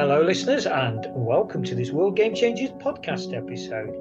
Hello, 0.00 0.22
listeners, 0.22 0.64
and 0.64 1.06
welcome 1.10 1.62
to 1.62 1.74
this 1.74 1.90
World 1.90 2.16
Game 2.16 2.34
Changers 2.34 2.70
podcast 2.70 3.36
episode. 3.36 3.94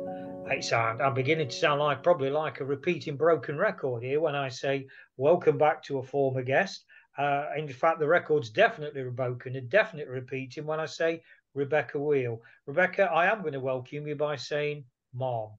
Hey, 0.47 0.61
sound, 0.61 1.01
I'm 1.01 1.13
beginning 1.13 1.49
to 1.49 1.53
sound 1.53 1.81
like 1.81 2.03
probably 2.03 2.29
like 2.29 2.61
a 2.61 2.65
repeating 2.65 3.17
broken 3.17 3.57
record 3.57 4.01
here 4.01 4.21
when 4.21 4.33
I 4.33 4.47
say 4.47 4.87
welcome 5.17 5.57
back 5.57 5.83
to 5.83 5.97
a 5.97 6.03
former 6.03 6.41
guest. 6.41 6.85
Uh, 7.17 7.47
in 7.57 7.67
fact, 7.67 7.99
the 7.99 8.07
record's 8.07 8.49
definitely 8.49 9.03
broken 9.09 9.57
and 9.57 9.69
definitely 9.69 10.13
repeating 10.13 10.65
when 10.65 10.79
I 10.79 10.85
say 10.85 11.21
Rebecca 11.53 11.99
Wheel. 11.99 12.43
Rebecca, 12.65 13.11
I 13.11 13.29
am 13.29 13.41
going 13.41 13.51
to 13.51 13.59
welcome 13.59 14.07
you 14.07 14.15
by 14.15 14.37
saying 14.37 14.85
mom. 15.13 15.49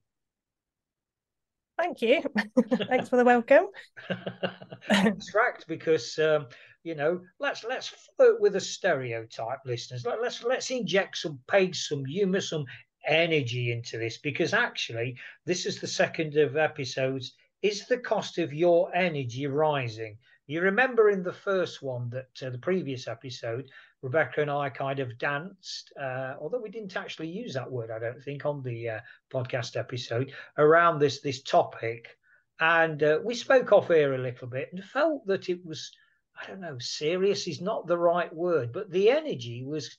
Thank 1.77 2.01
you. 2.01 2.23
Thanks 2.89 3.11
for 3.11 3.19
the 3.19 3.25
welcome. 3.27 3.67
Distract 5.17 5.67
because 5.69 6.19
um, 6.19 6.47
you 6.83 6.95
know 6.95 7.21
let's 7.39 7.65
let's 7.65 7.89
flirt 8.17 8.41
with 8.41 8.57
a 8.57 8.61
stereotype, 8.61 9.61
listeners. 9.65 10.05
Let, 10.07 10.21
let's 10.23 10.43
let's 10.43 10.71
inject 10.71 11.19
some 11.19 11.41
pace, 11.49 11.89
some 11.89 12.05
humour, 12.05 12.41
some 12.41 12.65
energy 13.07 13.73
into 13.73 13.97
this 13.99 14.19
because 14.19 14.53
actually 14.53 15.17
this 15.47 15.67
is 15.67 15.81
the 15.81 15.87
second 15.87 16.37
of 16.37 16.57
episodes. 16.57 17.35
Is 17.63 17.87
the 17.87 17.99
cost 17.99 18.39
of 18.39 18.55
your 18.55 18.95
energy 18.95 19.47
rising? 19.47 20.17
You 20.51 20.63
remember 20.63 21.11
in 21.11 21.23
the 21.23 21.33
first 21.33 21.81
one 21.81 22.11
that 22.11 22.43
uh, 22.45 22.51
the 22.51 22.59
previous 22.59 23.07
episode, 23.07 23.71
Rebecca 24.03 24.41
and 24.41 24.51
I 24.51 24.69
kind 24.69 24.99
of 24.99 25.17
danced, 25.17 25.93
uh, 25.97 26.35
although 26.41 26.61
we 26.61 26.71
didn't 26.71 26.97
actually 26.97 27.29
use 27.29 27.55
that 27.55 27.71
word, 27.71 27.91
I 27.93 28.01
don't 28.01 28.21
think, 28.21 28.45
on 28.45 28.61
the 28.63 28.89
uh, 28.89 29.01
podcast 29.33 29.77
episode 29.77 30.33
around 30.59 30.99
this 30.99 31.21
this 31.21 31.43
topic, 31.43 32.19
and 32.59 33.01
uh, 33.01 33.21
we 33.23 33.37
spoke 33.37 33.71
off 33.71 33.91
air 33.91 34.15
a 34.15 34.19
little 34.19 34.49
bit 34.49 34.71
and 34.73 34.83
felt 34.83 35.25
that 35.27 35.49
it 35.49 35.65
was, 35.65 35.93
I 36.41 36.47
don't 36.47 36.61
know, 36.61 36.79
serious 36.79 37.47
is 37.47 37.61
not 37.61 37.87
the 37.87 37.99
right 37.99 38.35
word, 38.35 38.73
but 38.73 38.91
the 38.91 39.11
energy 39.11 39.65
was, 39.65 39.95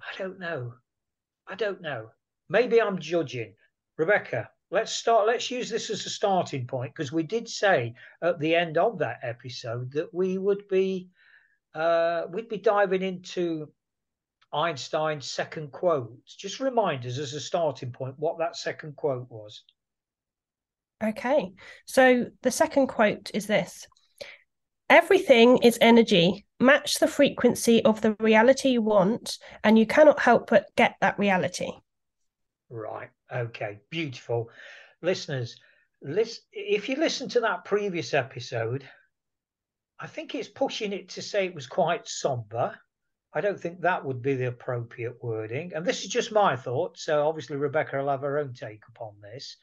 I 0.00 0.16
don't 0.16 0.38
know, 0.38 0.74
I 1.46 1.54
don't 1.54 1.82
know. 1.82 2.10
Maybe 2.48 2.80
I'm 2.80 2.98
judging, 2.98 3.54
Rebecca 3.98 4.48
let's 4.70 4.92
start 4.92 5.26
let's 5.26 5.50
use 5.50 5.70
this 5.70 5.90
as 5.90 6.04
a 6.04 6.10
starting 6.10 6.66
point 6.66 6.94
because 6.94 7.12
we 7.12 7.22
did 7.22 7.48
say 7.48 7.94
at 8.22 8.38
the 8.38 8.54
end 8.54 8.76
of 8.76 8.98
that 8.98 9.18
episode 9.22 9.90
that 9.92 10.12
we 10.12 10.38
would 10.38 10.66
be 10.68 11.08
uh 11.74 12.22
we'd 12.30 12.48
be 12.48 12.58
diving 12.58 13.02
into 13.02 13.68
einstein's 14.52 15.30
second 15.30 15.70
quote. 15.72 16.10
Just 16.26 16.58
remind 16.58 17.04
us 17.04 17.18
as 17.18 17.34
a 17.34 17.40
starting 17.40 17.92
point 17.92 18.14
what 18.18 18.38
that 18.38 18.56
second 18.56 18.96
quote 18.96 19.26
was. 19.30 19.62
Okay 21.02 21.52
so 21.86 22.26
the 22.42 22.50
second 22.50 22.88
quote 22.88 23.30
is 23.32 23.46
this 23.46 23.86
everything 24.90 25.58
is 25.58 25.78
energy 25.80 26.44
match 26.60 26.98
the 26.98 27.08
frequency 27.08 27.84
of 27.84 28.00
the 28.00 28.16
reality 28.20 28.70
you 28.70 28.82
want 28.82 29.38
and 29.62 29.78
you 29.78 29.86
cannot 29.86 30.18
help 30.20 30.50
but 30.50 30.66
get 30.76 30.96
that 31.00 31.18
reality 31.18 31.70
Right. 32.70 33.10
Okay. 33.34 33.78
Beautiful. 33.90 34.50
Listeners, 35.02 35.56
listen, 36.02 36.42
if 36.52 36.88
you 36.88 36.96
listen 36.96 37.28
to 37.30 37.40
that 37.40 37.64
previous 37.64 38.14
episode, 38.14 38.88
I 39.98 40.06
think 40.06 40.34
it's 40.34 40.48
pushing 40.48 40.92
it 40.92 41.08
to 41.10 41.22
say 41.22 41.46
it 41.46 41.54
was 41.54 41.66
quite 41.66 42.06
somber. 42.06 42.78
I 43.34 43.40
don't 43.40 43.58
think 43.58 43.80
that 43.80 44.04
would 44.04 44.22
be 44.22 44.34
the 44.34 44.48
appropriate 44.48 45.22
wording. 45.22 45.72
And 45.74 45.84
this 45.84 46.02
is 46.02 46.08
just 46.08 46.32
my 46.32 46.56
thought. 46.56 46.98
So 46.98 47.26
obviously, 47.26 47.56
Rebecca 47.56 47.98
will 47.98 48.08
have 48.08 48.22
her 48.22 48.38
own 48.38 48.54
take 48.54 48.82
upon 48.88 49.14
this. 49.20 49.56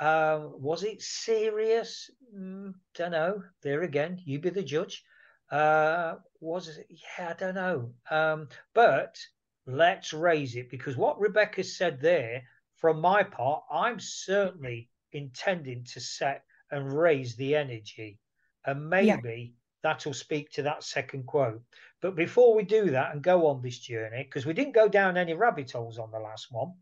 Um, 0.00 0.60
was 0.60 0.82
it 0.82 1.02
serious? 1.02 2.10
Mm, 2.36 2.74
don't 2.94 3.12
know. 3.12 3.42
There 3.62 3.82
again, 3.82 4.20
you 4.24 4.38
be 4.38 4.50
the 4.50 4.62
judge. 4.62 5.04
Uh, 5.50 6.16
was 6.40 6.68
it? 6.68 6.86
Yeah, 6.88 7.30
I 7.30 7.32
don't 7.34 7.54
know. 7.54 7.92
Um, 8.10 8.48
but 8.74 9.18
let's 9.66 10.12
raise 10.12 10.56
it 10.56 10.70
because 10.70 10.96
what 10.96 11.20
Rebecca 11.20 11.62
said 11.62 12.00
there, 12.00 12.42
from 12.76 13.00
my 13.00 13.22
part, 13.22 13.62
I'm 13.70 14.00
certainly 14.00 14.90
intending 15.12 15.84
to 15.84 16.00
set 16.00 16.44
and 16.70 16.92
raise 16.92 17.36
the 17.36 17.54
energy. 17.54 18.18
And 18.66 18.88
maybe 18.88 19.54
yeah. 19.54 19.90
that'll 19.90 20.14
speak 20.14 20.50
to 20.52 20.62
that 20.62 20.82
second 20.82 21.26
quote. 21.26 21.62
But 22.00 22.16
before 22.16 22.54
we 22.54 22.64
do 22.64 22.90
that 22.90 23.12
and 23.12 23.22
go 23.22 23.46
on 23.46 23.62
this 23.62 23.78
journey, 23.78 24.24
because 24.24 24.44
we 24.44 24.54
didn't 24.54 24.74
go 24.74 24.88
down 24.88 25.16
any 25.16 25.34
rabbit 25.34 25.70
holes 25.70 25.98
on 25.98 26.10
the 26.10 26.18
last 26.18 26.48
one, 26.50 26.72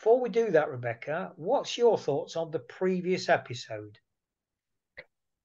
before 0.00 0.18
we 0.18 0.30
do 0.30 0.50
that, 0.50 0.70
Rebecca, 0.70 1.32
what's 1.36 1.76
your 1.76 1.98
thoughts 1.98 2.34
on 2.34 2.50
the 2.50 2.58
previous 2.58 3.28
episode? 3.28 3.98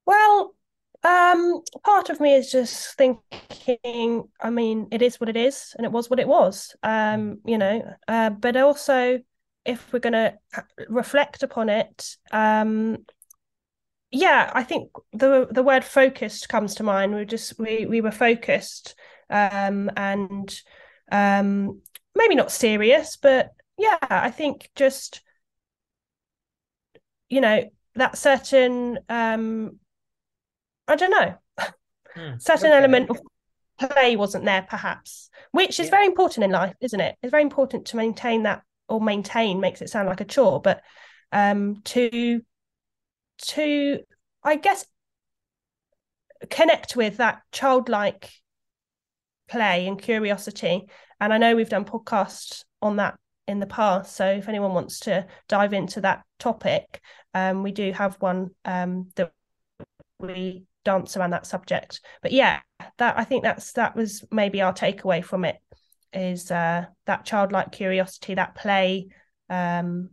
Well, 0.06 0.56
um, 1.04 1.62
part 1.84 2.10
of 2.10 2.22
me 2.22 2.36
is 2.36 2.50
just 2.54 2.96
thinking, 2.96 4.30
I 4.40 4.50
mean, 4.50 4.88
it 4.92 5.02
is 5.02 5.20
what 5.20 5.28
it 5.28 5.36
is, 5.36 5.74
and 5.76 5.86
it 5.86 5.92
was 5.92 6.10
what 6.10 6.22
it 6.22 6.28
was. 6.30 6.74
Um, 6.84 7.40
you 7.46 7.58
know, 7.58 7.84
uh, 8.08 8.30
but 8.30 8.56
also 8.56 9.20
if 9.66 9.92
we're 9.92 10.00
going 10.00 10.14
to 10.14 10.36
reflect 10.88 11.44
upon 11.44 11.68
it, 11.68 12.16
um, 12.32 13.00
yeah, 14.10 14.50
I 14.56 14.64
think 14.64 14.90
the 15.12 15.50
the 15.52 15.64
word 15.64 15.84
focused 15.84 16.48
comes 16.48 16.76
to 16.76 16.84
mind. 16.84 17.14
We 17.14 17.26
just 17.26 17.60
we 17.60 17.88
we 17.88 18.00
were 18.00 18.10
focused 18.10 18.96
um, 19.30 19.92
and 19.98 20.62
um, 21.12 21.82
maybe 22.16 22.36
not 22.36 22.54
serious, 22.54 23.18
but 23.18 23.52
yeah, 23.78 23.98
I 24.02 24.32
think 24.32 24.70
just 24.76 25.22
you 27.30 27.42
know 27.42 27.70
that 27.96 28.18
certain 28.18 29.00
um, 29.10 29.80
I 30.88 30.96
don't 30.96 31.12
know. 31.12 31.36
Hmm. 32.16 32.38
Certain 32.40 32.68
okay. 32.68 32.78
element 32.78 33.10
of 33.10 33.20
play 33.78 34.16
wasn't 34.16 34.46
there, 34.46 34.66
perhaps, 34.70 35.30
which 35.52 35.80
is 35.80 35.88
yeah. 35.88 35.92
very 35.92 36.06
important 36.06 36.46
in 36.46 36.52
life, 36.52 36.74
isn't 36.80 37.00
it? 37.00 37.18
It's 37.22 37.32
very 37.32 37.44
important 37.44 37.88
to 37.88 37.98
maintain 37.98 38.44
that, 38.44 38.64
or 38.88 39.02
maintain 39.02 39.60
makes 39.60 39.82
it 39.82 39.90
sound 39.90 40.08
like 40.08 40.22
a 40.22 40.26
chore, 40.26 40.62
but 40.62 40.82
um, 41.32 41.82
to 41.86 42.42
to 43.38 44.00
I 44.44 44.56
guess 44.56 44.86
connect 46.50 46.96
with 46.96 47.18
that 47.18 47.42
childlike 47.52 48.32
play 49.48 49.88
and 49.88 50.02
curiosity. 50.02 50.88
And 51.20 51.34
I 51.34 51.38
know 51.38 51.56
we've 51.56 51.70
done 51.70 51.86
podcasts 51.86 52.64
on 52.82 52.98
that 52.98 53.18
in 53.48 53.60
the 53.60 53.68
past. 53.68 54.16
So 54.16 54.26
if 54.26 54.48
anyone 54.50 54.74
wants 54.74 55.00
to 55.02 55.28
dive 55.48 55.74
into 55.74 56.02
that 56.02 56.24
topic, 56.40 57.02
um, 57.34 57.64
we 57.64 57.72
do 57.72 57.92
have 57.92 58.16
one 58.16 58.52
um, 58.64 59.10
that 59.16 59.32
we 60.20 60.66
dance 60.84 61.18
around 61.18 61.32
that 61.32 61.46
subject. 61.46 62.02
But 62.22 62.32
yeah, 62.32 62.60
that 62.98 63.18
I 63.18 63.24
think 63.24 63.44
that's 63.44 63.74
that 63.74 63.96
was 63.96 64.24
maybe 64.32 64.62
our 64.62 64.74
takeaway 64.74 65.24
from 65.24 65.46
it 65.46 65.58
is 66.14 66.50
uh, 66.50 66.86
that 67.06 67.26
childlike 67.26 67.72
curiosity, 67.72 68.36
that 68.36 68.56
play 68.56 69.08
um, 69.50 70.12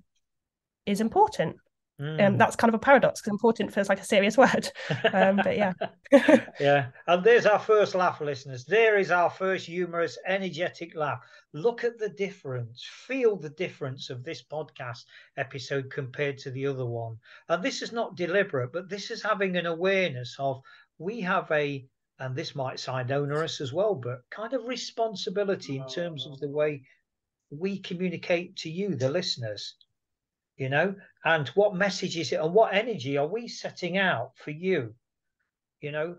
is 0.84 1.00
important. 1.00 1.56
Mm. 2.02 2.18
And 2.18 2.40
that's 2.40 2.56
kind 2.56 2.68
of 2.68 2.74
a 2.74 2.80
paradox 2.80 3.20
because 3.20 3.30
important 3.30 3.72
feels 3.72 3.88
like 3.88 4.00
a 4.00 4.04
serious 4.04 4.36
word. 4.36 4.68
Um, 5.12 5.36
but 5.36 5.56
yeah. 5.56 5.72
yeah. 6.58 6.86
And 7.06 7.22
there's 7.22 7.46
our 7.46 7.58
first 7.58 7.94
laugh, 7.94 8.20
listeners. 8.20 8.64
There 8.64 8.98
is 8.98 9.10
our 9.10 9.30
first 9.30 9.66
humorous, 9.66 10.18
energetic 10.26 10.96
laugh. 10.96 11.20
Look 11.52 11.84
at 11.84 11.98
the 11.98 12.08
difference. 12.08 12.84
Feel 13.06 13.36
the 13.36 13.50
difference 13.50 14.10
of 14.10 14.24
this 14.24 14.42
podcast 14.42 15.04
episode 15.36 15.90
compared 15.90 16.38
to 16.38 16.50
the 16.50 16.66
other 16.66 16.86
one. 16.86 17.18
And 17.48 17.62
this 17.62 17.82
is 17.82 17.92
not 17.92 18.16
deliberate, 18.16 18.72
but 18.72 18.88
this 18.88 19.10
is 19.10 19.22
having 19.22 19.56
an 19.56 19.66
awareness 19.66 20.34
of 20.38 20.62
we 20.98 21.20
have 21.20 21.50
a 21.52 21.86
and 22.18 22.34
this 22.36 22.54
might 22.54 22.80
sound 22.80 23.10
onerous 23.10 23.60
as 23.60 23.72
well, 23.72 23.94
but 23.94 24.22
kind 24.30 24.52
of 24.52 24.66
responsibility 24.66 25.76
in 25.78 25.88
terms 25.88 26.26
of 26.26 26.38
the 26.40 26.48
way 26.48 26.82
we 27.50 27.78
communicate 27.78 28.56
to 28.56 28.70
you, 28.70 28.94
the 28.94 29.10
listeners 29.10 29.74
you 30.56 30.68
know 30.68 30.94
and 31.24 31.48
what 31.50 31.74
message 31.74 32.16
is 32.16 32.32
it 32.32 32.40
and 32.40 32.54
what 32.54 32.74
energy 32.74 33.16
are 33.16 33.26
we 33.26 33.48
setting 33.48 33.98
out 33.98 34.32
for 34.36 34.50
you 34.50 34.94
you 35.80 35.92
know 35.92 36.16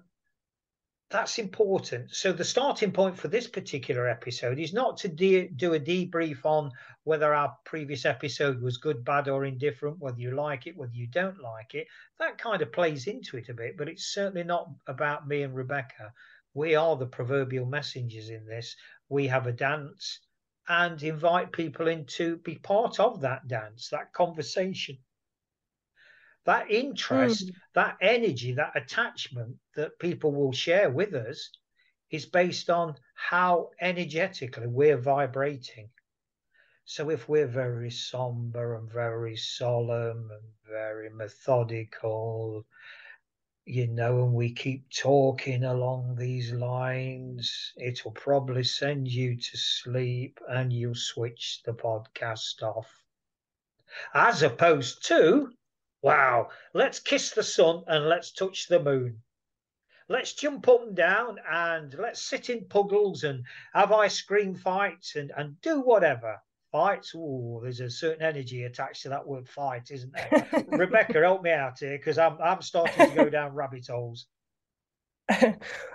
that's 1.13 1.37
important. 1.37 2.09
So 2.09 2.33
the 2.33 2.43
starting 2.43 2.91
point 2.91 3.19
for 3.19 3.27
this 3.27 3.47
particular 3.47 4.09
episode 4.09 4.57
is 4.57 4.73
not 4.73 4.97
to 4.97 5.07
de- 5.07 5.47
do 5.47 5.75
a 5.75 5.79
debrief 5.79 6.43
on 6.43 6.71
whether 7.03 7.35
our 7.35 7.55
previous 7.65 8.03
episode 8.03 8.59
was 8.59 8.77
good, 8.77 9.05
bad, 9.05 9.27
or 9.27 9.45
indifferent, 9.45 9.99
whether 9.99 10.19
you 10.19 10.31
like 10.31 10.65
it, 10.65 10.75
whether 10.75 10.95
you 10.95 11.05
don't 11.05 11.39
like 11.39 11.75
it. 11.75 11.85
That 12.17 12.39
kind 12.39 12.63
of 12.63 12.71
plays 12.71 13.05
into 13.05 13.37
it 13.37 13.49
a 13.49 13.53
bit, 13.53 13.77
but 13.77 13.87
it's 13.87 14.11
certainly 14.11 14.43
not 14.43 14.71
about 14.87 15.27
me 15.27 15.43
and 15.43 15.53
Rebecca. 15.53 16.11
We 16.55 16.73
are 16.73 16.95
the 16.95 17.05
proverbial 17.05 17.67
messengers 17.67 18.29
in 18.29 18.47
this. 18.47 18.75
We 19.07 19.27
have 19.27 19.45
a 19.45 19.51
dance 19.53 20.19
and 20.67 21.01
invite 21.03 21.51
people 21.51 21.87
in 21.87 22.05
to 22.05 22.37
be 22.37 22.55
part 22.55 22.99
of 22.99 23.21
that 23.21 23.47
dance, 23.47 23.89
that 23.89 24.13
conversation 24.13 24.97
that 26.45 26.69
interest, 26.69 27.47
mm. 27.47 27.53
that 27.73 27.97
energy, 28.01 28.53
that 28.53 28.73
attachment 28.75 29.55
that 29.75 29.97
people 29.99 30.31
will 30.31 30.51
share 30.51 30.89
with 30.89 31.13
us 31.13 31.49
is 32.11 32.25
based 32.25 32.69
on 32.69 32.95
how 33.15 33.69
energetically 33.81 34.67
we're 34.67 34.97
vibrating. 34.97 35.89
So 36.85 37.09
if 37.09 37.29
we're 37.29 37.47
very 37.47 37.89
somber 37.89 38.75
and 38.75 38.91
very 38.91 39.37
solemn 39.37 40.29
and 40.31 40.43
very 40.69 41.09
methodical, 41.09 42.65
you 43.65 43.87
know, 43.87 44.23
and 44.23 44.33
we 44.33 44.53
keep 44.53 44.89
talking 44.89 45.63
along 45.63 46.15
these 46.15 46.51
lines, 46.51 47.73
it'll 47.77 48.11
probably 48.11 48.63
send 48.63 49.07
you 49.07 49.37
to 49.37 49.57
sleep 49.57 50.39
and 50.49 50.71
you'll 50.73 50.95
switch 50.95 51.61
the 51.63 51.73
podcast 51.73 52.61
off. 52.61 53.03
As 54.13 54.41
opposed 54.41 55.05
to 55.07 55.53
Wow, 56.01 56.49
let's 56.73 56.99
kiss 56.99 57.31
the 57.31 57.43
sun 57.43 57.83
and 57.87 58.09
let's 58.09 58.31
touch 58.31 58.67
the 58.67 58.79
moon. 58.79 59.23
Let's 60.09 60.33
jump 60.33 60.67
up 60.67 60.81
and 60.83 60.95
down 60.95 61.39
and 61.49 61.93
let's 61.93 62.21
sit 62.21 62.49
in 62.49 62.67
puddles 62.67 63.23
and 63.23 63.45
have 63.73 63.91
ice 63.91 64.21
cream 64.21 64.55
fights 64.55 65.15
and, 65.15 65.31
and 65.35 65.61
do 65.61 65.79
whatever. 65.79 66.41
Fights, 66.73 67.13
oh, 67.15 67.61
there's 67.63 67.79
a 67.79 67.89
certain 67.89 68.23
energy 68.23 68.63
attached 68.63 69.03
to 69.03 69.09
that 69.09 69.25
word 69.25 69.47
fight, 69.47 69.91
isn't 69.91 70.11
there? 70.11 70.65
Rebecca, 70.67 71.21
help 71.21 71.43
me 71.43 71.51
out 71.51 71.77
here 71.79 71.97
because 71.97 72.17
I'm 72.17 72.37
I'm 72.43 72.61
starting 72.61 73.11
to 73.11 73.15
go 73.15 73.29
down 73.29 73.53
rabbit 73.55 73.87
holes. 73.87 74.25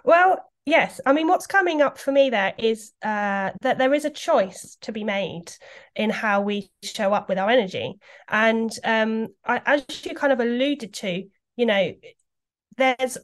well, 0.04 0.48
Yes, 0.68 1.00
I 1.06 1.14
mean, 1.14 1.28
what's 1.28 1.46
coming 1.46 1.80
up 1.80 1.96
for 1.96 2.12
me 2.12 2.28
there 2.28 2.52
is 2.58 2.92
uh, 3.02 3.52
that 3.62 3.78
there 3.78 3.94
is 3.94 4.04
a 4.04 4.10
choice 4.10 4.76
to 4.82 4.92
be 4.92 5.02
made 5.02 5.50
in 5.96 6.10
how 6.10 6.42
we 6.42 6.70
show 6.82 7.14
up 7.14 7.30
with 7.30 7.38
our 7.38 7.48
energy, 7.48 7.94
and 8.28 8.70
um, 8.84 9.28
I, 9.46 9.62
as 9.64 10.04
you 10.04 10.14
kind 10.14 10.30
of 10.30 10.40
alluded 10.40 10.92
to, 10.92 11.24
you 11.56 11.64
know, 11.64 11.94
there's 12.76 13.16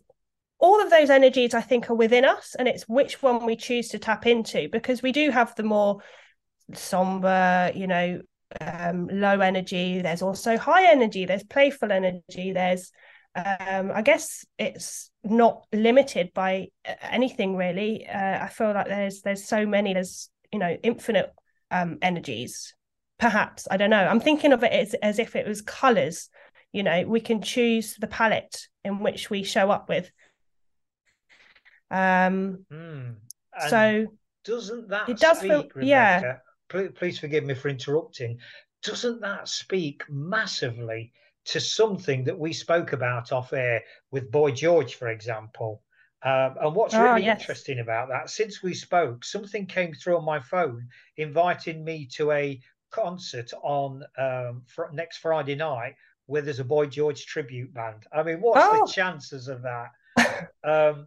all 0.59 0.81
of 0.81 0.89
those 0.89 1.11
energies 1.11 1.53
I 1.53 1.61
think 1.61 1.91
are 1.91 1.95
within 1.95 2.25
us, 2.25 2.57
and 2.59 2.67
it's 2.67 2.89
which 2.89 3.23
one 3.23 3.45
we 3.45 3.57
choose 3.57 3.89
to 3.89 3.99
tap 3.99 4.27
into 4.27 4.71
because 4.73 5.03
we 5.03 5.12
do 5.12 5.31
have 5.31 5.55
the 5.55 5.65
more 5.65 6.00
somber, 6.72 7.72
you 7.75 7.87
know, 7.87 8.20
um, 8.61 9.08
low 9.08 9.40
energy. 9.40 10.00
There's 10.00 10.22
also 10.22 10.56
high 10.56 10.90
energy. 10.90 11.26
There's 11.26 11.44
playful 11.44 11.93
energy. 11.93 12.52
There's 12.52 12.90
um, 13.37 13.90
I 13.93 14.02
guess 14.02 14.44
it's 14.58 15.11
not 15.25 15.66
limited 15.72 16.32
by 16.34 16.69
anything 17.02 17.56
really. 17.56 18.06
Uh, 18.06 18.44
I 18.44 18.49
feel 18.49 18.72
like 18.72 18.87
there's 18.87 19.22
there's 19.22 19.44
so 19.44 19.66
many. 19.66 19.94
There's 19.94 20.31
you 20.52 20.58
know 20.58 20.76
infinite 20.82 21.32
um, 21.70 21.99
energies. 22.00 22.75
Perhaps 23.19 23.66
I 23.70 23.76
don't 23.76 23.90
know. 23.90 24.06
I'm 24.06 24.20
thinking 24.20 24.52
of 24.52 24.62
it 24.62 24.72
as, 24.72 24.94
as 24.94 25.19
if 25.19 25.34
it 25.34 25.46
was 25.46 25.62
colors. 25.62 26.28
You 26.72 26.82
know, 26.82 27.05
we 27.06 27.20
can 27.20 27.43
choose 27.43 27.96
the 27.96 28.06
palette 28.06 28.69
in 28.84 29.00
which 29.00 29.31
we 29.31 29.43
show 29.43 29.70
up 29.70 29.88
with. 29.88 30.11
Um, 31.90 32.64
mm. 32.72 33.14
so 33.69 34.06
doesn't 34.44 34.88
that 34.88 35.08
it 35.08 35.19
does 35.19 35.38
speak, 35.38 35.50
feel, 35.50 35.62
Rebecca, 35.75 35.87
yeah. 35.87 36.37
Please, 36.94 37.19
forgive 37.19 37.44
me 37.44 37.55
for 37.55 37.69
interrupting. 37.69 38.38
Doesn't 38.82 39.21
that 39.21 39.49
speak 39.49 40.03
massively 40.09 41.12
to 41.47 41.61
something 41.61 42.25
that 42.25 42.38
we 42.38 42.53
spoke 42.53 42.93
about 42.93 43.32
off 43.32 43.53
air 43.53 43.82
with 44.11 44.31
Boy 44.31 44.50
George, 44.50 44.94
for 44.94 45.09
example. 45.09 45.82
Um, 46.23 46.56
and 46.61 46.75
what's 46.75 46.94
oh, 46.94 47.03
really 47.03 47.25
yes. 47.25 47.41
interesting 47.41 47.81
about 47.81 48.09
that, 48.09 48.31
since 48.31 48.62
we 48.62 48.73
spoke, 48.73 49.25
something 49.25 49.67
came 49.67 49.93
through 49.93 50.17
on 50.17 50.25
my 50.25 50.41
phone 50.41 50.88
inviting 51.19 51.85
me 51.85 52.06
to 52.15 52.32
a 52.32 52.61
concert 52.91 53.53
on 53.62 54.03
um, 54.17 54.62
fr- 54.67 54.93
next 54.93 55.19
Friday 55.19 55.55
night 55.55 55.94
where 56.26 56.41
there's 56.41 56.61
a 56.61 56.65
Boy 56.65 56.87
George 56.87 57.26
tribute 57.26 57.75
band. 57.75 58.06
I 58.11 58.23
mean, 58.23 58.41
what's 58.41 58.65
oh. 58.65 58.87
the 58.87 58.93
chances 58.93 59.49
of 59.49 59.62
that? 59.62 60.49
um, 60.65 61.06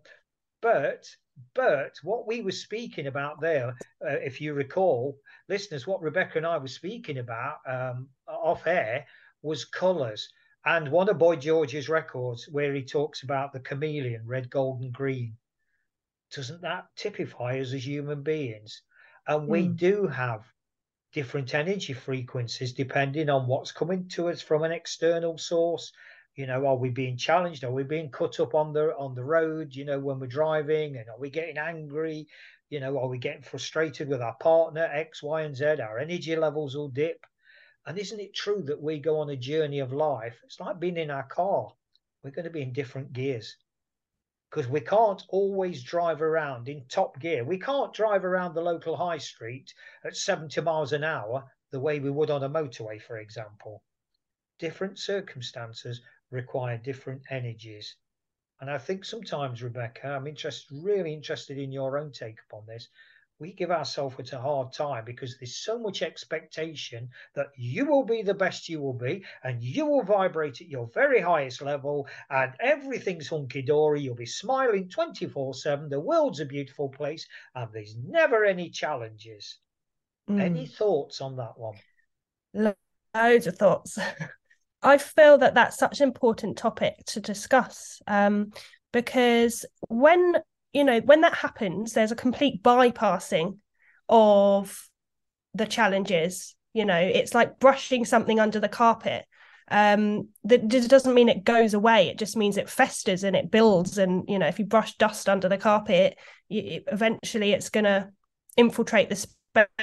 but 0.62 1.08
but 1.54 1.98
what 2.04 2.28
we 2.28 2.42
were 2.42 2.51
speaking 2.51 3.07
about 3.07 3.42
there, 3.42 3.75
uh, 4.06 4.18
if 4.24 4.39
you 4.42 4.54
recall, 4.54 5.18
listeners, 5.50 5.88
what 5.88 6.01
Rebecca 6.01 6.38
and 6.38 6.48
I 6.48 6.57
were 6.57 6.68
speaking 6.68 7.18
about 7.18 7.57
um, 7.68 8.10
off 8.28 8.68
air 8.68 9.06
was 9.42 9.66
colours. 9.66 10.30
And 10.66 10.92
one 10.92 11.10
of 11.10 11.18
Boy 11.18 11.36
George's 11.38 11.89
records, 11.89 12.48
where 12.50 12.74
he 12.74 12.84
talks 12.84 13.24
about 13.24 13.54
the 13.54 13.60
chameleon, 13.60 14.25
red, 14.25 14.50
gold, 14.50 14.81
and 14.81 14.92
green, 14.92 15.38
doesn't 16.31 16.62
that 16.62 16.88
typify 16.95 17.60
us 17.60 17.74
as 17.74 17.88
human 17.88 18.22
beings? 18.22 18.81
And 19.28 19.48
we 19.48 19.68
mm. 19.68 19.78
do 19.78 20.07
have 20.07 20.45
different 21.13 21.54
energy 21.54 21.94
frequencies 21.94 22.74
depending 22.74 23.30
on 23.30 23.48
what's 23.48 23.72
coming 23.72 24.07
to 24.10 24.30
us 24.30 24.42
from 24.42 24.63
an 24.63 24.72
external 24.72 25.38
source. 25.38 25.92
You 26.38 26.45
know, 26.45 26.68
are 26.68 26.75
we 26.75 26.89
being 26.89 27.18
challenged? 27.18 27.63
Are 27.63 27.72
we 27.72 27.84
being 27.84 28.12
cut 28.12 28.39
up 28.39 28.54
on 28.54 28.72
the 28.72 28.95
on 28.95 29.16
the 29.16 29.24
road? 29.24 29.75
You 29.75 29.86
know, 29.86 30.00
when 30.00 30.19
we're 30.19 30.28
driving, 30.28 30.95
and 30.95 31.10
are 31.10 31.18
we 31.18 31.31
getting 31.31 31.57
angry? 31.57 32.28
You 32.69 32.80
know, 32.80 33.00
are 33.00 33.07
we 33.07 33.18
getting 33.18 33.42
frustrated 33.42 34.07
with 34.07 34.22
our 34.22 34.36
partner? 34.36 34.84
X, 34.84 35.24
Y, 35.24 35.42
and 35.42 35.56
Z. 35.56 35.66
Our 35.81 35.98
energy 35.98 36.36
levels 36.36 36.75
will 36.75 36.89
dip. 36.89 37.25
And 37.88 37.98
isn't 37.98 38.19
it 38.19 38.36
true 38.36 38.62
that 38.68 38.80
we 38.80 39.00
go 39.00 39.19
on 39.19 39.31
a 39.31 39.36
journey 39.36 39.80
of 39.80 39.94
life? 39.94 40.39
It's 40.44 40.60
like 40.60 40.80
being 40.80 40.98
in 40.98 41.10
our 41.10 41.24
car. 41.24 41.74
We're 42.24 42.30
going 42.30 42.45
to 42.45 42.51
be 42.51 42.62
in 42.62 42.72
different 42.72 43.13
gears 43.13 43.57
because 44.51 44.68
we 44.68 44.81
can't 44.81 45.24
always 45.30 45.81
drive 45.81 46.22
around 46.22 46.69
in 46.69 46.86
top 46.88 47.19
gear. 47.19 47.44
We 47.44 47.57
can't 47.57 47.94
drive 47.94 48.25
around 48.25 48.54
the 48.54 48.62
local 48.62 48.95
high 48.95 49.18
street 49.18 49.74
at 50.04 50.16
70 50.16 50.62
miles 50.62 50.94
an 50.94 51.04
hour 51.04 51.51
the 51.72 51.80
way 51.80 52.00
we 52.00 52.12
would 52.12 52.30
on 52.30 52.44
a 52.44 52.50
motorway, 52.50 53.01
for 53.01 53.18
example. 53.18 53.81
Different 54.60 55.00
circumstances 55.00 56.01
require 56.32 56.78
different 56.78 57.22
energies. 57.30 57.96
And 58.60 58.70
I 58.70 58.78
think 58.78 59.06
sometimes, 59.06 59.62
Rebecca, 59.62 60.08
I'm 60.08 60.28
interested, 60.28 60.76
really 60.84 61.14
interested 61.14 61.58
in 61.58 61.72
your 61.72 61.98
own 61.98 62.12
take 62.12 62.38
upon 62.50 62.66
this 62.66 62.90
we 63.40 63.54
give 63.54 63.72
ourselves 63.72 64.34
a 64.34 64.40
hard 64.40 64.74
time 64.74 65.06
because 65.06 65.38
there's 65.38 65.58
so 65.58 65.78
much 65.78 66.02
expectation 66.02 67.10
that 67.36 67.48
you 67.56 67.86
will 67.86 68.04
be 68.04 68.24
the 68.24 68.34
best 68.34 68.68
you 68.68 68.82
will 68.82 68.94
be 68.94 69.24
and 69.44 69.64
you 69.64 69.86
will 69.86 70.04
vibrate 70.04 70.60
at 70.62 70.68
your 70.68 70.90
very 70.94 71.22
highest 71.22 71.62
level 71.62 72.08
and 72.30 72.54
everything's 72.60 73.28
hunky 73.28 73.62
dory. 73.62 74.02
You'll 74.02 74.16
be 74.16 74.26
smiling 74.26 74.90
24 74.90 75.54
7. 75.54 75.90
The 75.90 76.00
world's 76.00 76.40
a 76.40 76.46
beautiful 76.46 76.90
place 76.90 77.28
and 77.54 77.69
there's 77.72 77.96
never 77.96 78.44
any 78.44 78.69
challenges. 78.69 79.60
Mm. 80.30 80.42
Any 80.42 80.66
thoughts 80.66 81.22
on 81.22 81.38
that 81.38 81.57
one? 81.57 81.76
Loads 83.14 83.48
of 83.48 83.56
thoughts. 83.56 84.00
I 84.81 84.98
feel 84.98 85.38
that 85.40 85.56
that's 85.56 85.78
such 85.78 86.00
an 86.00 86.07
important 86.07 86.57
topic 86.57 86.94
to 87.07 87.19
discuss 87.19 88.02
um, 88.07 88.52
because 88.92 89.66
when 89.88 90.36
you 90.74 90.84
know, 90.84 91.00
when 91.00 91.22
that 91.22 91.34
happens, 91.34 91.94
there's 91.94 92.12
a 92.12 92.16
complete 92.16 92.62
bypassing 92.62 93.57
of 94.10 94.88
the 95.54 95.66
challenges. 95.66 96.56
You 96.74 96.86
know, 96.86 97.00
it's 97.00 97.34
like 97.34 97.60
brushing 97.60 98.06
something 98.06 98.40
under 98.40 98.60
the 98.60 98.69
carpet. 98.69 99.26
Um, 99.69 100.30
that 100.44 100.68
doesn't 100.68 101.14
mean 101.14 101.30
it 101.30 101.44
goes 101.44 101.74
away. 101.74 102.10
It 102.10 102.19
just 102.19 102.38
means 102.38 102.57
it 102.57 102.69
festers 102.69 103.24
and 103.24 103.36
it 103.36 103.50
builds. 103.50 103.98
And 103.98 104.24
you 104.30 104.38
know, 104.38 104.48
if 104.48 104.60
you 104.60 104.66
brush 104.66 104.96
dust 104.98 105.28
under 105.28 105.50
the 105.50 105.57
carpet, 105.57 106.18
it, 106.50 106.84
eventually 106.92 107.54
it's 107.54 107.69
going 107.69 107.86
to 107.86 108.10
infiltrate 108.56 109.10
the 109.10 109.28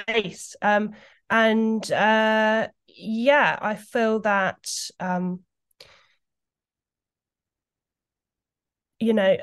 space. 0.05 0.55
Um, 0.63 0.93
and 1.29 1.91
uh, 1.91 2.69
yeah, 2.97 3.59
I 3.61 3.75
feel 3.75 4.21
that 4.21 4.67
um, 5.01 5.41
you 9.01 9.13
know 9.13 9.37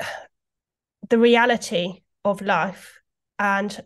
the 1.08 1.18
reality 1.18 2.02
of 2.24 2.40
life 2.40 3.00
and 3.38 3.80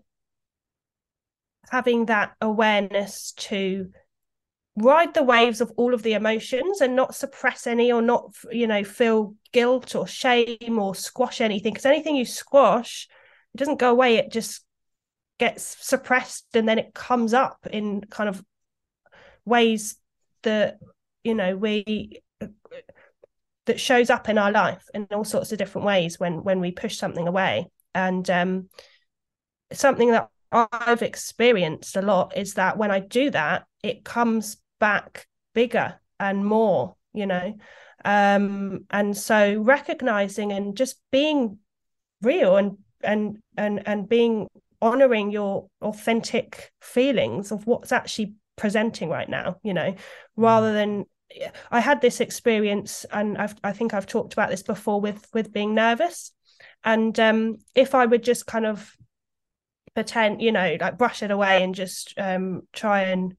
having 1.70 2.06
that 2.06 2.34
awareness 2.40 3.32
to 3.32 3.90
ride 4.76 5.14
the 5.14 5.22
waves 5.22 5.60
of 5.60 5.72
all 5.76 5.94
of 5.94 6.02
the 6.02 6.12
emotions 6.12 6.80
and 6.80 6.94
not 6.94 7.14
suppress 7.14 7.66
any 7.66 7.90
or 7.90 8.02
not 8.02 8.34
you 8.52 8.66
know 8.66 8.84
feel 8.84 9.34
guilt 9.52 9.94
or 9.94 10.06
shame 10.06 10.78
or 10.78 10.94
squash 10.94 11.40
anything 11.40 11.72
because 11.72 11.86
anything 11.86 12.14
you 12.14 12.26
squash 12.26 13.08
it 13.54 13.58
doesn't 13.58 13.80
go 13.80 13.90
away 13.90 14.16
it 14.16 14.30
just 14.30 14.64
gets 15.38 15.62
suppressed 15.80 16.46
and 16.54 16.68
then 16.68 16.78
it 16.78 16.94
comes 16.94 17.32
up 17.32 17.66
in 17.72 18.02
kind 18.02 18.28
of 18.28 18.44
ways 19.46 19.96
that 20.42 20.78
you 21.24 21.34
know 21.34 21.56
we 21.56 22.20
that 23.64 23.80
shows 23.80 24.10
up 24.10 24.28
in 24.28 24.38
our 24.38 24.52
life 24.52 24.84
in 24.94 25.08
all 25.10 25.24
sorts 25.24 25.50
of 25.50 25.58
different 25.58 25.86
ways 25.86 26.20
when 26.20 26.44
when 26.44 26.60
we 26.60 26.70
push 26.70 26.98
something 26.98 27.26
away 27.26 27.66
and 27.94 28.28
um, 28.28 28.68
something 29.72 30.10
that 30.10 30.28
I've 30.52 31.02
experienced 31.02 31.96
a 31.96 32.02
lot 32.02 32.36
is 32.36 32.54
that 32.54 32.76
when 32.76 32.90
I 32.90 33.00
do 33.00 33.30
that, 33.30 33.66
it 33.82 34.04
comes 34.04 34.58
back 34.78 35.26
bigger 35.54 35.98
and 36.20 36.46
more, 36.46 36.96
you 37.12 37.26
know. 37.26 37.56
Um, 38.04 38.84
and 38.90 39.16
so 39.16 39.60
recognizing 39.60 40.52
and 40.52 40.76
just 40.76 41.00
being 41.10 41.58
real 42.22 42.56
and 42.56 42.78
and 43.02 43.38
and 43.56 43.82
and 43.86 44.08
being 44.08 44.46
honoring 44.80 45.30
your 45.30 45.68
authentic 45.82 46.70
feelings 46.80 47.50
of 47.50 47.66
what's 47.66 47.92
actually 47.92 48.34
presenting 48.56 49.08
right 49.08 49.28
now, 49.28 49.56
you 49.62 49.74
know, 49.74 49.94
rather 50.36 50.70
mm. 50.70 50.74
than 50.74 51.04
I 51.70 51.80
had 51.80 52.00
this 52.00 52.20
experience, 52.20 53.04
and 53.12 53.36
I've, 53.36 53.54
I 53.62 53.72
think 53.72 53.92
I've 53.92 54.06
talked 54.06 54.32
about 54.32 54.50
this 54.50 54.62
before 54.62 55.00
with 55.00 55.26
with 55.34 55.52
being 55.52 55.74
nervous, 55.74 56.32
and 56.84 57.18
um, 57.18 57.58
if 57.74 57.94
I 57.94 58.06
would 58.06 58.22
just 58.22 58.46
kind 58.46 58.66
of 58.66 58.96
pretend, 59.94 60.40
you 60.40 60.52
know, 60.52 60.76
like 60.80 60.98
brush 60.98 61.22
it 61.22 61.30
away 61.30 61.62
and 61.62 61.74
just 61.74 62.14
um, 62.18 62.62
try 62.72 63.02
and 63.02 63.34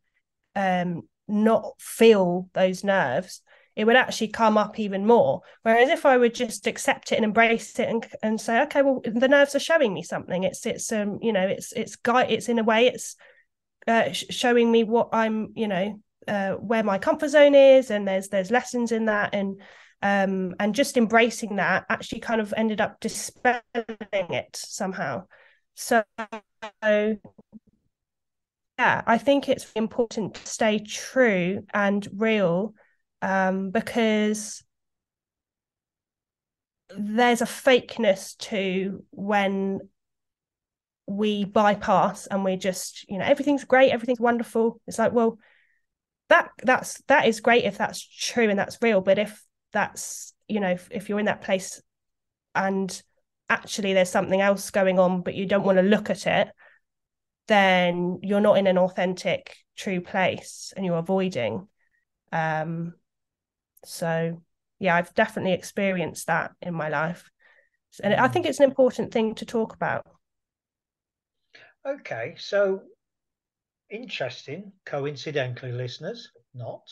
um, 0.55 1.03
not 1.27 1.73
feel 1.79 2.49
those 2.53 2.83
nerves, 2.83 3.41
it 3.75 3.85
would 3.85 3.95
actually 3.95 4.29
come 4.29 4.57
up 4.57 4.79
even 4.79 5.05
more. 5.05 5.41
Whereas 5.61 5.89
if 5.89 6.05
I 6.05 6.17
would 6.17 6.33
just 6.33 6.67
accept 6.67 7.11
it 7.11 7.15
and 7.15 7.23
embrace 7.23 7.79
it 7.79 7.87
and 7.87 8.05
and 8.21 8.41
say, 8.41 8.61
okay, 8.63 8.81
well, 8.81 9.01
the 9.05 9.27
nerves 9.27 9.55
are 9.55 9.59
showing 9.59 9.93
me 9.93 10.03
something. 10.03 10.43
It's 10.43 10.65
it's 10.65 10.91
um 10.91 11.19
you 11.21 11.31
know 11.31 11.47
it's 11.47 11.71
it's 11.71 11.95
guide 11.95 12.31
it's 12.31 12.49
in 12.49 12.59
a 12.59 12.63
way 12.63 12.87
it's 12.87 13.15
uh, 13.87 14.11
showing 14.11 14.71
me 14.71 14.83
what 14.83 15.09
I'm 15.13 15.53
you 15.55 15.67
know 15.67 16.01
uh, 16.27 16.53
where 16.53 16.83
my 16.83 16.97
comfort 16.97 17.29
zone 17.29 17.55
is, 17.55 17.91
and 17.91 18.07
there's 18.07 18.29
there's 18.29 18.51
lessons 18.51 18.91
in 18.91 19.05
that 19.05 19.33
and 19.33 19.61
um, 20.01 20.55
and 20.59 20.75
just 20.75 20.97
embracing 20.97 21.55
that 21.55 21.85
actually 21.89 22.19
kind 22.19 22.41
of 22.41 22.53
ended 22.55 22.81
up 22.81 22.99
dispelling 22.99 23.61
it 24.11 24.55
somehow. 24.55 25.25
So 25.75 26.03
yeah, 26.83 27.21
I 28.77 29.17
think 29.17 29.49
it's 29.49 29.71
important 29.73 30.35
to 30.35 30.45
stay 30.47 30.79
true 30.79 31.65
and 31.73 32.07
real 32.15 32.73
um, 33.21 33.71
because 33.71 34.63
there's 36.95 37.41
a 37.41 37.45
fakeness 37.45 38.37
to 38.37 39.03
when 39.11 39.79
we 41.07 41.45
bypass 41.45 42.27
and 42.27 42.43
we're 42.43 42.57
just 42.57 43.09
you 43.09 43.17
know 43.17 43.23
everything's 43.23 43.63
great 43.63 43.91
everything's 43.91 44.19
wonderful. 44.19 44.81
It's 44.85 44.99
like 44.99 45.13
well 45.13 45.39
that 46.29 46.51
that's 46.61 47.01
that 47.07 47.25
is 47.25 47.39
great 47.39 47.63
if 47.63 47.77
that's 47.77 48.05
true 48.05 48.49
and 48.49 48.59
that's 48.59 48.77
real 48.81 48.99
but 48.99 49.17
if 49.17 49.43
that's 49.71 50.33
you 50.47 50.59
know 50.59 50.71
if, 50.71 50.89
if 50.91 51.07
you're 51.07 51.19
in 51.19 51.25
that 51.25 51.41
place 51.41 51.81
and 52.53 53.01
actually 53.49 53.93
there's 53.93 54.09
something 54.09 54.41
else 54.41 54.71
going 54.71 54.99
on 54.99 55.21
but 55.21 55.35
you 55.35 55.45
don't 55.45 55.63
want 55.63 55.77
to 55.77 55.81
look 55.83 56.09
at 56.09 56.27
it 56.27 56.49
then 57.47 58.19
you're 58.21 58.41
not 58.41 58.57
in 58.57 58.67
an 58.67 58.77
authentic 58.77 59.55
true 59.77 60.01
place 60.01 60.73
and 60.75 60.85
you're 60.85 60.97
avoiding. 60.97 61.67
Um 62.33 62.93
so 63.85 64.41
yeah 64.79 64.95
i've 64.95 65.13
definitely 65.13 65.53
experienced 65.53 66.27
that 66.27 66.51
in 66.61 66.73
my 66.73 66.89
life. 66.89 67.29
And 68.03 68.13
i 68.13 68.27
think 68.27 68.45
it's 68.45 68.59
an 68.59 68.69
important 68.69 69.13
thing 69.13 69.35
to 69.35 69.45
talk 69.45 69.73
about 69.73 70.05
okay 71.87 72.35
so 72.37 72.81
interesting 73.89 74.71
coincidentally 74.85 75.71
listeners 75.71 76.31
not 76.53 76.83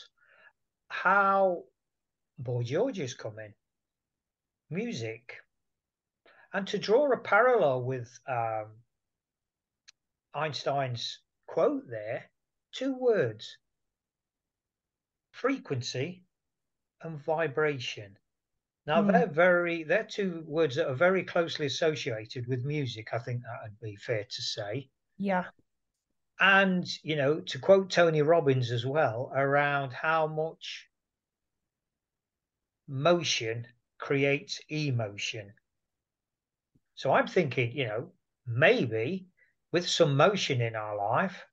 how 0.88 1.62
boy 2.38 2.62
george 2.62 2.98
is 2.98 3.14
coming 3.14 3.52
music 4.70 5.36
and 6.52 6.66
to 6.66 6.78
draw 6.78 7.12
a 7.12 7.18
parallel 7.18 7.82
with 7.82 8.18
um, 8.26 8.66
Einstein's 10.34 11.20
quote 11.46 11.88
there, 11.88 12.30
two 12.72 12.94
words 12.94 13.56
frequency 15.30 16.24
and 17.02 17.18
vibration. 17.18 18.16
Now 18.86 19.02
mm. 19.02 19.12
they're 19.12 19.26
very 19.26 19.82
they're 19.82 20.04
two 20.04 20.44
words 20.46 20.76
that 20.76 20.88
are 20.88 20.94
very 20.94 21.24
closely 21.24 21.66
associated 21.66 22.46
with 22.46 22.64
music. 22.64 23.08
I 23.12 23.18
think 23.18 23.42
that 23.42 23.60
would 23.64 23.80
be 23.80 23.96
fair 23.96 24.24
to 24.24 24.42
say. 24.42 24.88
Yeah. 25.18 25.44
And 26.38 26.86
you 27.02 27.16
know, 27.16 27.40
to 27.40 27.58
quote 27.58 27.90
Tony 27.90 28.22
Robbins 28.22 28.70
as 28.70 28.86
well, 28.86 29.32
around 29.34 29.92
how 29.92 30.26
much 30.26 30.88
motion 32.88 33.66
creates 33.98 34.60
emotion. 34.68 35.52
So 36.94 37.12
I'm 37.12 37.26
thinking, 37.26 37.72
you 37.72 37.86
know, 37.86 38.12
maybe 38.46 39.26
with 39.72 39.88
some 39.88 40.16
motion 40.16 40.60
in 40.60 40.76
our 40.76 40.96
life, 40.96 41.44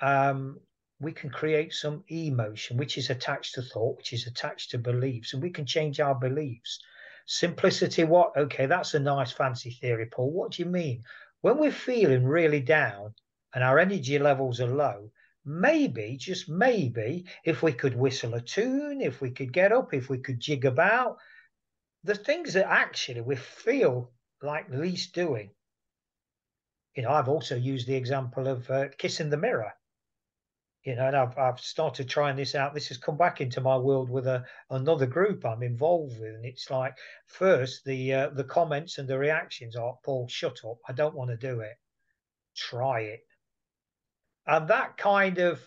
um, 0.00 0.60
we 0.98 1.12
can 1.12 1.30
create 1.30 1.74
some 1.74 2.02
emotion, 2.08 2.76
which 2.76 2.96
is 2.96 3.10
attached 3.10 3.54
to 3.54 3.62
thought, 3.62 3.98
which 3.98 4.12
is 4.12 4.26
attached 4.26 4.70
to 4.70 4.78
beliefs, 4.78 5.34
and 5.34 5.42
we 5.42 5.50
can 5.50 5.66
change 5.66 6.00
our 6.00 6.14
beliefs. 6.14 6.80
Simplicity, 7.26 8.04
what? 8.04 8.36
Okay, 8.36 8.66
that's 8.66 8.94
a 8.94 9.00
nice 9.00 9.32
fancy 9.32 9.70
theory, 9.70 10.06
Paul. 10.06 10.30
What 10.30 10.52
do 10.52 10.62
you 10.62 10.68
mean? 10.68 11.02
When 11.42 11.58
we're 11.58 11.70
feeling 11.70 12.24
really 12.24 12.60
down 12.60 13.14
and 13.54 13.62
our 13.62 13.78
energy 13.78 14.18
levels 14.18 14.60
are 14.60 14.74
low, 14.74 15.10
maybe, 15.44 16.16
just 16.16 16.48
maybe, 16.48 17.26
if 17.44 17.62
we 17.62 17.72
could 17.72 17.96
whistle 17.96 18.34
a 18.34 18.40
tune, 18.40 19.00
if 19.00 19.20
we 19.20 19.30
could 19.30 19.52
get 19.52 19.72
up, 19.72 19.92
if 19.92 20.08
we 20.08 20.18
could 20.18 20.40
jig 20.40 20.64
about, 20.64 21.18
the 22.04 22.14
things 22.14 22.54
that 22.54 22.70
actually 22.70 23.20
we 23.20 23.36
feel 23.36 24.12
like 24.42 24.70
least 24.70 25.14
doing. 25.14 25.50
You 26.94 27.02
know, 27.02 27.10
I've 27.10 27.28
also 27.28 27.56
used 27.56 27.86
the 27.86 27.94
example 27.96 28.46
of 28.46 28.70
uh, 28.70 28.88
kissing 28.96 29.28
the 29.28 29.36
mirror. 29.36 29.72
You 30.86 30.94
know, 30.94 31.08
and 31.08 31.16
I've, 31.16 31.36
I've 31.36 31.58
started 31.58 32.08
trying 32.08 32.36
this 32.36 32.54
out. 32.54 32.72
This 32.72 32.86
has 32.88 32.96
come 32.96 33.16
back 33.16 33.40
into 33.40 33.60
my 33.60 33.76
world 33.76 34.08
with 34.08 34.28
a 34.28 34.44
another 34.70 35.06
group 35.06 35.44
I'm 35.44 35.64
involved 35.64 36.20
with, 36.20 36.36
and 36.36 36.44
it's 36.44 36.70
like 36.70 36.94
first 37.26 37.84
the 37.84 38.14
uh, 38.14 38.28
the 38.30 38.44
comments 38.44 38.98
and 38.98 39.08
the 39.08 39.18
reactions 39.18 39.74
are, 39.74 39.98
"Paul, 40.04 40.28
shut 40.28 40.64
up! 40.64 40.78
I 40.88 40.92
don't 40.92 41.16
want 41.16 41.30
to 41.30 41.36
do 41.36 41.58
it. 41.58 41.76
Try 42.56 43.00
it." 43.00 43.26
And 44.46 44.68
that 44.68 44.96
kind 44.96 45.38
of 45.38 45.60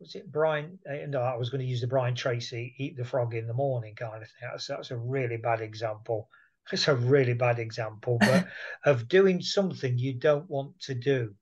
was 0.00 0.14
it 0.14 0.32
Brian? 0.32 0.78
Uh, 0.90 1.06
no, 1.06 1.20
I 1.20 1.36
was 1.36 1.50
going 1.50 1.60
to 1.60 1.66
use 1.66 1.82
the 1.82 1.86
Brian 1.86 2.14
Tracy 2.14 2.74
"eat 2.78 2.96
the 2.96 3.04
frog 3.04 3.34
in 3.34 3.46
the 3.46 3.52
morning" 3.52 3.94
kind 3.94 4.22
of 4.22 4.28
thing. 4.28 4.48
That's, 4.50 4.68
that's 4.68 4.90
a 4.90 4.96
really 4.96 5.36
bad 5.36 5.60
example 5.60 6.30
it's 6.70 6.86
a 6.88 6.94
really 6.94 7.34
bad 7.34 7.58
example, 7.58 8.18
but 8.20 8.46
of 8.84 9.08
doing 9.08 9.42
something 9.42 9.98
you 9.98 10.14
don't 10.14 10.48
want 10.48 10.78
to 10.80 10.94
do 10.94 11.34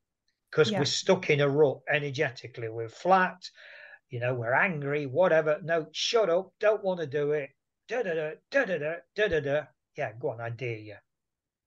because 0.50 0.71
yeah. 0.71 0.78
we're 0.78 0.85
stuck 0.85 1.30
in 1.30 1.40
a 1.40 1.49
rut 1.49 1.80
energetically. 1.88 2.69
We're 2.69 2.88
flat, 2.88 3.49
you 4.09 4.21
know, 4.21 4.35
we're 4.35 4.54
angry, 4.54 5.07
whatever. 5.07 5.61
No, 5.62 5.87
shut 5.92 6.28
up, 6.28 6.52
don't 6.59 6.83
want 6.83 7.00
to 7.00 7.07
do 7.07 7.33
it. 7.33 7.50
Da 7.88 8.02
da 8.02 8.14
da 8.14 8.30
da 8.50 8.64
da 8.64 8.78
da 8.78 8.95
da 9.14 9.28
da 9.28 9.40
da. 9.40 9.62
Yeah, 9.97 10.12
go 10.19 10.30
on, 10.30 10.40
I 10.40 10.50
dare 10.50 10.76
you. 10.76 10.97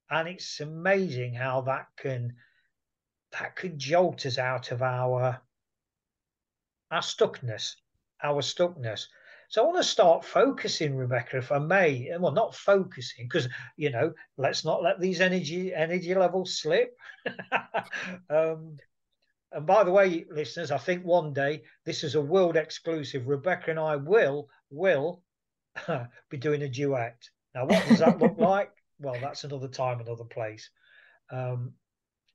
And 0.10 0.28
it's 0.28 0.60
amazing 0.60 1.34
how 1.34 1.62
that 1.62 1.88
can 1.98 2.36
that 3.32 3.56
can 3.56 3.80
jolt 3.80 4.26
us 4.26 4.38
out 4.38 4.72
of 4.72 4.82
our 4.82 5.42
our 6.92 7.02
stuckness, 7.02 7.76
our 8.22 8.42
stuckness. 8.42 9.08
So 9.54 9.62
I 9.62 9.68
want 9.68 9.78
to 9.78 9.88
start 9.88 10.26
focusing, 10.26 10.96
Rebecca, 10.96 11.38
if 11.38 11.52
I 11.52 11.60
may. 11.60 12.10
Well, 12.20 12.32
not 12.32 12.56
focusing, 12.56 13.28
because 13.28 13.48
you 13.78 13.92
know, 13.92 14.12
let's 14.36 14.66
not 14.66 14.82
let 14.82 15.00
these 15.00 15.22
energy 15.22 15.72
energy 15.72 16.16
levels 16.16 16.58
slip. 16.58 16.98
um, 18.32 18.78
and 19.52 19.68
by 19.68 19.84
the 19.84 19.92
way, 19.92 20.26
listeners, 20.32 20.72
I 20.72 20.80
think 20.80 21.06
one 21.06 21.34
day 21.34 21.62
this 21.86 22.04
is 22.04 22.16
a 22.16 22.22
world 22.22 22.58
exclusive. 22.58 23.28
Rebecca 23.28 23.70
and 23.70 23.80
I 23.80 23.96
will 23.96 24.50
will 24.72 25.22
be 26.32 26.38
doing 26.38 26.64
a 26.64 26.68
duet. 26.68 27.22
Now, 27.54 27.68
what 27.68 27.88
does 27.88 28.00
that 28.00 28.18
look 28.18 28.38
like? 28.40 28.72
Well, 28.98 29.20
that's 29.22 29.44
another 29.44 29.68
time, 29.68 30.00
another 30.00 30.24
place. 30.24 30.68
Um, 31.30 31.74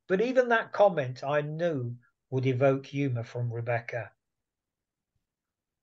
but 0.07 0.21
even 0.21 0.47
that 0.47 0.71
comment 0.71 1.21
I 1.21 1.41
knew 1.41 1.97
would 2.29 2.45
evoke 2.45 2.85
humour 2.85 3.25
from 3.25 3.51
Rebecca 3.51 4.09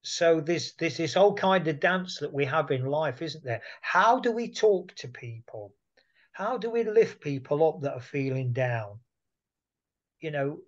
so 0.07 0.41
there's 0.41 0.75
there's 0.75 0.97
this 0.97 1.15
whole 1.15 1.35
kind 1.35 1.67
of 1.67 1.81
dance 1.81 2.19
that 2.21 2.33
we 2.33 2.45
have 2.45 2.71
in 2.71 2.87
life 2.87 3.23
isn't 3.23 3.45
there? 3.45 3.63
How 3.81 4.21
do 4.21 4.31
we 4.31 4.53
talk 4.53 4.95
to 4.97 5.09
people? 5.09 5.75
How 6.33 6.59
do 6.59 6.71
we 6.71 6.85
lift 6.85 7.21
people 7.21 7.67
up 7.69 7.81
that 7.83 7.95
are 7.95 8.01
feeling 8.01 8.53
down? 8.53 9.01
You 10.21 10.31
know 10.31 10.61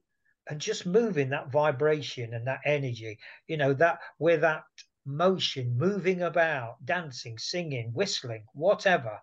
and 0.49 0.61
just 0.61 0.87
moving 0.87 1.31
that 1.31 1.53
vibration 1.53 2.35
and 2.35 2.47
that 2.47 2.61
energy 2.65 3.19
you 3.47 3.57
know 3.57 3.75
that 3.75 4.01
where 4.19 4.39
that 4.39 4.65
motion 5.05 5.77
moving 5.79 6.23
about 6.23 6.85
dancing 6.85 7.39
singing 7.39 7.93
whistling 7.93 8.45
whatever 8.55 9.21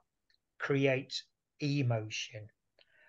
creates 0.59 1.23
emotion. 1.59 2.47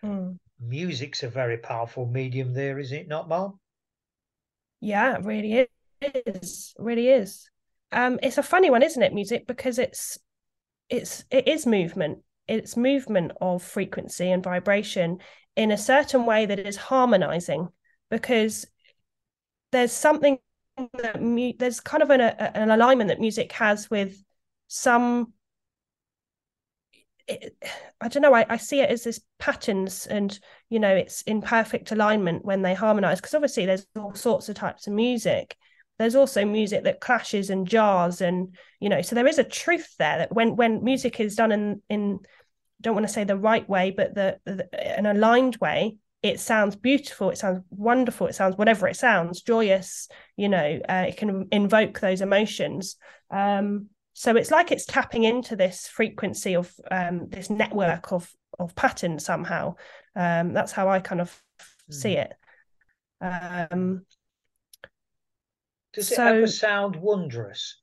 Mm. 0.04 0.38
music's 0.60 1.22
a 1.22 1.28
very 1.28 1.58
powerful 1.58 2.06
medium 2.06 2.52
there 2.52 2.78
is 2.78 2.92
it 2.92 3.06
not 3.06 3.28
mom? 3.28 3.60
Yeah 4.80 5.16
it 5.16 5.24
really 5.24 5.68
is 6.00 6.74
really 6.78 7.08
is 7.08 7.48
um 7.92 8.18
it's 8.22 8.38
a 8.38 8.42
funny 8.42 8.70
one 8.70 8.82
isn't 8.82 9.02
it 9.02 9.14
music 9.14 9.46
because 9.46 9.78
it's 9.78 10.18
it's 10.88 11.24
it 11.30 11.48
is 11.48 11.66
movement 11.66 12.18
it's 12.48 12.76
movement 12.76 13.32
of 13.40 13.62
frequency 13.62 14.30
and 14.30 14.42
vibration 14.42 15.18
in 15.56 15.70
a 15.70 15.78
certain 15.78 16.26
way 16.26 16.46
that 16.46 16.58
is 16.58 16.76
harmonizing 16.76 17.68
because 18.10 18.66
there's 19.72 19.92
something 19.92 20.38
that 21.02 21.20
mu- 21.20 21.52
there's 21.58 21.80
kind 21.80 22.02
of 22.02 22.10
an, 22.10 22.20
a, 22.20 22.56
an 22.56 22.70
alignment 22.70 23.08
that 23.08 23.20
music 23.20 23.52
has 23.52 23.90
with 23.90 24.22
some 24.68 25.32
it, 27.28 27.56
I 28.00 28.08
don't 28.08 28.22
know. 28.22 28.34
I, 28.34 28.46
I 28.48 28.56
see 28.56 28.80
it 28.80 28.90
as 28.90 29.04
this 29.04 29.20
patterns, 29.38 30.06
and 30.06 30.38
you 30.68 30.78
know, 30.78 30.94
it's 30.94 31.22
in 31.22 31.42
perfect 31.42 31.90
alignment 31.92 32.44
when 32.44 32.62
they 32.62 32.74
harmonize. 32.74 33.20
Because 33.20 33.34
obviously, 33.34 33.66
there's 33.66 33.86
all 33.96 34.14
sorts 34.14 34.48
of 34.48 34.54
types 34.54 34.86
of 34.86 34.92
music. 34.92 35.56
There's 35.98 36.14
also 36.14 36.44
music 36.44 36.84
that 36.84 37.00
clashes 37.00 37.50
and 37.50 37.66
jars, 37.66 38.20
and 38.20 38.54
you 38.80 38.88
know, 38.88 39.02
so 39.02 39.14
there 39.14 39.26
is 39.26 39.38
a 39.38 39.44
truth 39.44 39.94
there 39.98 40.18
that 40.18 40.34
when 40.34 40.56
when 40.56 40.84
music 40.84 41.20
is 41.20 41.36
done 41.36 41.52
in 41.52 41.82
in 41.88 42.20
don't 42.80 42.94
want 42.94 43.06
to 43.06 43.12
say 43.12 43.24
the 43.24 43.36
right 43.36 43.66
way, 43.68 43.90
but 43.90 44.14
the, 44.14 44.38
the 44.44 44.98
an 44.98 45.06
aligned 45.06 45.56
way, 45.56 45.96
it 46.22 46.40
sounds 46.40 46.76
beautiful. 46.76 47.30
It 47.30 47.38
sounds 47.38 47.62
wonderful. 47.70 48.26
It 48.26 48.34
sounds 48.34 48.56
whatever 48.56 48.88
it 48.88 48.96
sounds, 48.96 49.42
joyous. 49.42 50.08
You 50.36 50.48
know, 50.48 50.80
uh, 50.88 51.06
it 51.08 51.16
can 51.16 51.48
invoke 51.52 52.00
those 52.00 52.20
emotions. 52.20 52.96
Um, 53.30 53.88
so 54.12 54.34
it's 54.36 54.50
like 54.50 54.72
it's 54.72 54.86
tapping 54.86 55.24
into 55.24 55.56
this 55.56 55.86
frequency 55.86 56.56
of 56.56 56.72
um, 56.90 57.28
this 57.28 57.50
network 57.50 58.12
of 58.12 58.30
of 58.58 58.74
patterns 58.74 59.24
somehow. 59.24 59.74
Um, 60.14 60.52
that's 60.52 60.72
how 60.72 60.88
I 60.88 61.00
kind 61.00 61.20
of 61.20 61.42
mm. 61.90 61.94
see 61.94 62.12
it. 62.12 62.32
Um, 63.20 64.04
Does 65.96 66.12
it 66.12 66.16
so, 66.16 66.26
ever 66.26 66.46
sound 66.46 66.94
wondrous? 66.94 67.80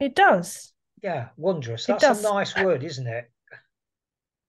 It 0.00 0.16
does. 0.16 0.72
Yeah, 1.02 1.28
wondrous. 1.36 1.84
That's 1.84 2.02
a 2.02 2.22
nice 2.22 2.56
uh, 2.56 2.62
word, 2.64 2.82
isn't 2.82 3.06
it? 3.06 3.30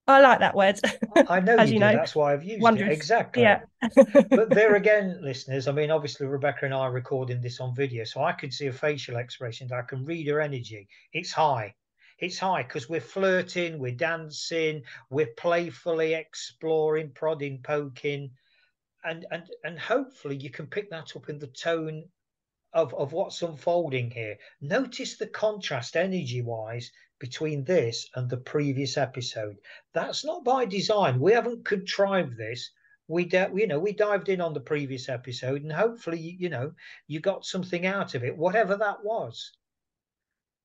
I 0.08 0.22
like 0.22 0.40
that 0.40 0.56
word. 0.56 0.80
I 1.28 1.42
know 1.42 1.56
you, 1.64 1.74
you 1.74 1.80
know. 1.80 1.92
That's 1.92 2.16
why 2.16 2.34
I've 2.34 2.44
used 2.44 2.62
Wondrous. 2.62 2.90
it. 2.90 2.94
Exactly. 2.94 3.44
Yeah. 3.44 3.62
but 4.30 4.50
there 4.50 4.76
again, 4.78 5.20
listeners, 5.22 5.68
I 5.68 5.74
mean, 5.74 5.92
obviously 5.92 6.26
Rebecca 6.26 6.66
and 6.66 6.74
I 6.74 6.80
are 6.80 6.92
recording 6.92 7.42
this 7.42 7.60
on 7.60 7.76
video, 7.76 8.06
so 8.06 8.24
I 8.24 8.32
can 8.32 8.50
see 8.50 8.68
a 8.68 8.74
facial 8.74 9.18
expression. 9.18 9.70
I 9.74 9.82
can 9.82 10.06
read 10.06 10.28
her 10.28 10.40
energy. 10.40 10.88
It's 11.14 11.32
high. 11.32 11.76
It's 12.18 12.40
high 12.40 12.64
because 12.64 12.88
we're 12.88 13.02
flirting, 13.02 13.78
we're 13.78 13.92
dancing, 13.92 14.84
we're 15.10 15.34
playfully 15.38 16.14
exploring, 16.14 17.12
prodding, 17.14 17.60
poking, 17.62 18.32
and 19.04 19.26
and 19.32 19.44
and 19.64 19.80
hopefully 19.80 20.38
you 20.38 20.50
can 20.50 20.68
pick 20.68 20.90
that 20.92 21.16
up 21.16 21.30
in 21.30 21.40
the 21.40 21.48
tone 21.48 22.04
of, 22.74 22.94
of 22.94 23.14
what's 23.14 23.42
unfolding 23.42 24.12
here. 24.12 24.38
Notice 24.62 25.18
the 25.18 25.28
contrast 25.28 25.96
energy 25.96 26.42
wise 26.42 26.92
between 27.20 27.64
this 27.64 28.10
and 28.16 28.30
the 28.30 28.38
previous 28.38 28.98
episode. 28.98 29.58
That's 29.94 30.26
not 30.26 30.44
by 30.44 30.66
design. 30.66 31.20
We 31.20 31.34
haven't 31.34 31.66
contrived 31.66 32.38
this. 32.38 32.72
We, 33.08 33.30
you 33.54 33.68
know, 33.68 33.80
we 33.80 33.92
dived 33.92 34.30
in 34.30 34.42
on 34.42 34.54
the 34.54 34.62
previous 34.62 35.10
episode, 35.10 35.64
and 35.64 35.72
hopefully, 35.72 36.20
you 36.40 36.50
know, 36.50 36.74
you 37.08 37.20
got 37.20 37.46
something 37.46 37.86
out 37.86 38.16
of 38.16 38.24
it, 38.24 38.38
whatever 38.38 38.78
that 38.78 39.04
was. 39.04 39.52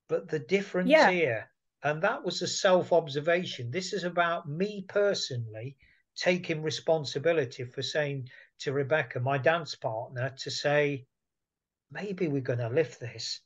But 0.09 0.29
the 0.29 0.39
difference 0.39 0.89
yeah. 0.89 1.11
here, 1.11 1.51
and 1.83 2.01
that 2.03 2.25
was 2.25 2.41
a 2.41 2.47
self 2.47 2.93
observation. 2.93 3.71
This 3.71 3.93
is 3.93 4.05
about 4.05 4.49
me 4.49 4.85
personally 4.89 5.77
taking 6.15 6.63
responsibility 6.63 7.65
for 7.65 7.83
saying 7.83 8.29
to 8.61 8.73
Rebecca, 8.73 9.21
my 9.21 9.39
dance 9.39 9.75
partner, 9.75 10.35
to 10.39 10.51
say, 10.51 11.05
maybe 11.91 12.29
we're 12.29 12.41
going 12.41 12.59
to 12.59 12.69
lift 12.69 13.01
this 13.01 13.41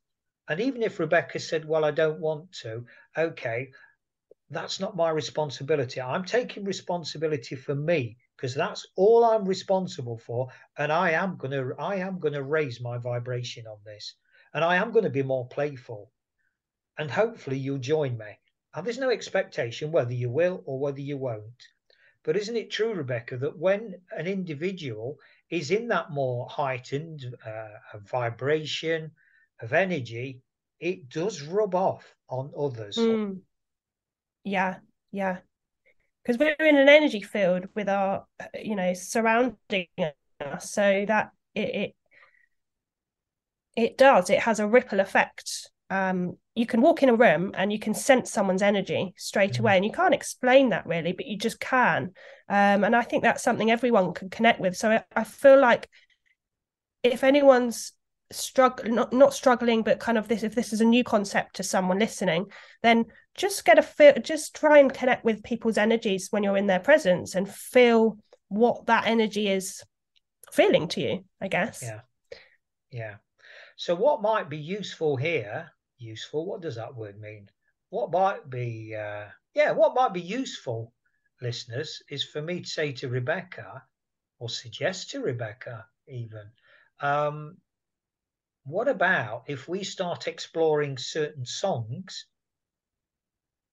and 0.51 0.61
even 0.61 0.83
if 0.83 0.99
Rebecca 0.99 1.39
said, 1.39 1.65
Well, 1.65 1.85
I 1.85 1.93
don't 1.93 2.19
want 2.19 2.51
to, 2.63 2.85
okay, 3.17 3.71
that's 4.51 4.81
not 4.81 4.97
my 4.97 5.11
responsibility. 5.11 6.01
I'm 6.01 6.25
taking 6.25 6.65
responsibility 6.65 7.55
for 7.55 7.77
me 7.77 8.17
because 8.37 8.57
that's 8.57 8.85
all 8.97 9.25
I'm 9.25 9.45
responsible 9.45 10.19
for. 10.19 10.49
And 10.77 10.91
I 10.91 11.13
am 11.13 11.37
gonna 11.37 11.73
I 11.79 11.97
am 11.97 12.19
gonna 12.19 12.43
raise 12.43 12.81
my 12.81 12.99
vibration 12.99 13.69
on 13.69 13.79
this. 13.85 14.17
And 14.53 14.65
I 14.65 14.75
am 14.75 14.91
going 14.91 15.05
to 15.05 15.11
be 15.11 15.23
more 15.23 15.47
playful. 15.47 16.11
And 16.99 17.09
hopefully 17.09 17.59
you'll 17.59 17.79
join 17.79 18.19
me. 18.19 18.37
And 18.75 18.85
there's 18.85 18.99
no 18.99 19.11
expectation 19.11 19.93
whether 19.93 20.13
you 20.13 20.31
will 20.31 20.65
or 20.67 20.81
whether 20.81 21.01
you 21.01 21.17
won't. 21.17 21.63
But 22.25 22.37
isn't 22.37 22.57
it 22.57 22.73
true, 22.73 22.93
Rebecca, 22.93 23.37
that 23.37 23.57
when 23.57 24.03
an 24.11 24.27
individual 24.27 25.17
is 25.51 25.71
in 25.71 25.89
that 25.89 26.11
more 26.11 26.49
heightened 26.49 27.25
uh, 27.45 27.99
vibration, 27.99 29.11
of 29.63 29.73
energy, 29.73 30.41
it 30.79 31.09
does 31.09 31.43
rub 31.43 31.75
off 31.75 32.15
on 32.29 32.51
others. 32.59 32.97
Mm. 32.97 33.41
Yeah, 34.45 34.77
yeah. 35.13 35.39
Because 36.23 36.39
we're 36.39 36.67
in 36.67 36.77
an 36.77 36.89
energy 36.89 37.23
field 37.23 37.69
with 37.75 37.89
our, 37.89 38.27
you 38.55 38.77
know, 38.77 38.93
surrounding 38.95 39.87
us, 40.41 40.71
so 40.71 41.05
that 41.07 41.31
it 41.55 41.75
it, 41.75 41.95
it 43.77 43.99
does. 43.99 44.31
It 44.31 44.41
has 44.41 44.61
a 44.61 44.69
ripple 44.69 45.01
effect. 45.01 45.71
Um, 45.89 46.37
you 46.61 46.67
can 46.67 46.83
walk 46.83 47.03
in 47.03 47.09
a 47.09 47.15
room 47.15 47.53
and 47.55 47.73
you 47.73 47.79
can 47.79 47.95
sense 47.95 48.31
someone's 48.31 48.61
energy 48.61 49.15
straight 49.17 49.55
mm. 49.55 49.61
away, 49.61 49.77
and 49.77 49.85
you 49.85 49.91
can't 49.91 50.13
explain 50.13 50.69
that 50.69 50.87
really, 50.87 51.13
but 51.13 51.25
you 51.25 51.39
just 51.39 51.59
can. 51.59 52.13
Um, 52.51 52.85
and 52.85 52.95
I 52.95 53.01
think 53.01 53.23
that's 53.23 53.43
something 53.43 53.71
everyone 53.71 54.13
can 54.13 54.29
connect 54.29 54.61
with. 54.61 54.77
So 54.77 54.91
I, 54.91 55.03
I 55.17 55.25
feel 55.25 55.59
like 55.59 55.89
if 57.03 57.25
anyone's 57.25 57.93
struggle 58.31 58.85
not 58.93 59.13
not 59.13 59.35
struggling 59.35 59.83
but 59.83 59.99
kind 59.99 60.17
of 60.17 60.29
this 60.29 60.45
if 60.45 60.55
this 60.55 60.73
is 60.73 60.81
a 60.81 60.85
new 60.85 61.03
concept 61.03 61.57
to 61.57 61.65
someone 61.65 61.99
listening 61.99 62.47
then 62.81 63.05
just 63.35 63.65
get 63.65 63.77
a 63.77 63.83
feel 63.83 64.13
just 64.23 64.55
try 64.55 64.79
and 64.79 64.95
connect 64.95 65.25
with 65.25 65.43
people's 65.43 65.77
energies 65.77 66.29
when 66.31 66.45
you're 66.45 66.57
in 66.57 66.69
their 66.69 66.79
presence 66.79 67.35
and 67.35 67.49
feel 67.49 68.17
what 68.47 68.87
that 68.87 69.05
energy 69.09 69.49
is 69.49 69.83
feeling 70.53 70.87
to 70.87 71.01
you 71.01 71.25
i 71.41 71.49
guess 71.49 71.83
yeah 71.83 72.01
yeah 72.93 73.15
so 73.75 73.97
what 73.97 74.23
might 74.23 74.49
be 74.49 74.59
useful 74.59 75.17
here 75.17 75.73
useful 76.01 76.47
what 76.47 76.61
does 76.61 76.77
that 76.77 76.95
word 76.95 77.21
mean 77.21 77.49
what 77.91 78.11
might 78.11 78.49
be 78.49 78.95
uh 78.95 79.27
yeah 79.55 79.71
what 79.73 79.95
might 79.95 80.13
be 80.13 80.21
useful 80.21 80.93
listeners 81.41 82.03
is 82.09 82.25
for 82.25 82.43
me 82.43 82.61
to 82.61 82.69
say 82.69 82.93
to 82.93 83.09
rebecca 83.09 83.83
or 84.39 84.49
suggest 84.49 85.11
to 85.11 85.21
rebecca 85.21 85.87
even 86.09 86.51
um 87.01 87.57
what 88.65 88.89
about 88.89 89.45
if 89.49 89.69
we 89.69 89.85
start 89.85 90.27
exploring 90.27 90.99
certain 90.99 91.47
songs 91.47 92.27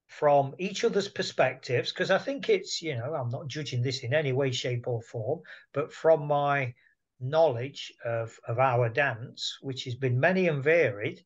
from 0.07 0.55
each 0.57 0.83
other's 0.83 1.09
perspectives? 1.09 1.91
Because 1.91 2.09
I 2.09 2.17
think 2.17 2.49
it's, 2.49 2.81
you 2.81 2.95
know, 2.95 3.13
I'm 3.13 3.29
not 3.29 3.47
judging 3.47 3.81
this 3.81 3.99
in 3.99 4.13
any 4.13 4.31
way, 4.31 4.51
shape, 4.51 4.87
or 4.87 5.01
form, 5.01 5.41
but 5.73 5.93
from 5.93 6.25
my 6.27 6.73
knowledge 7.19 7.93
of, 8.05 8.39
of 8.47 8.59
our 8.59 8.89
dance, 8.89 9.57
which 9.61 9.83
has 9.83 9.95
been 9.95 10.19
many 10.19 10.47
and 10.47 10.63
varied, 10.63 11.23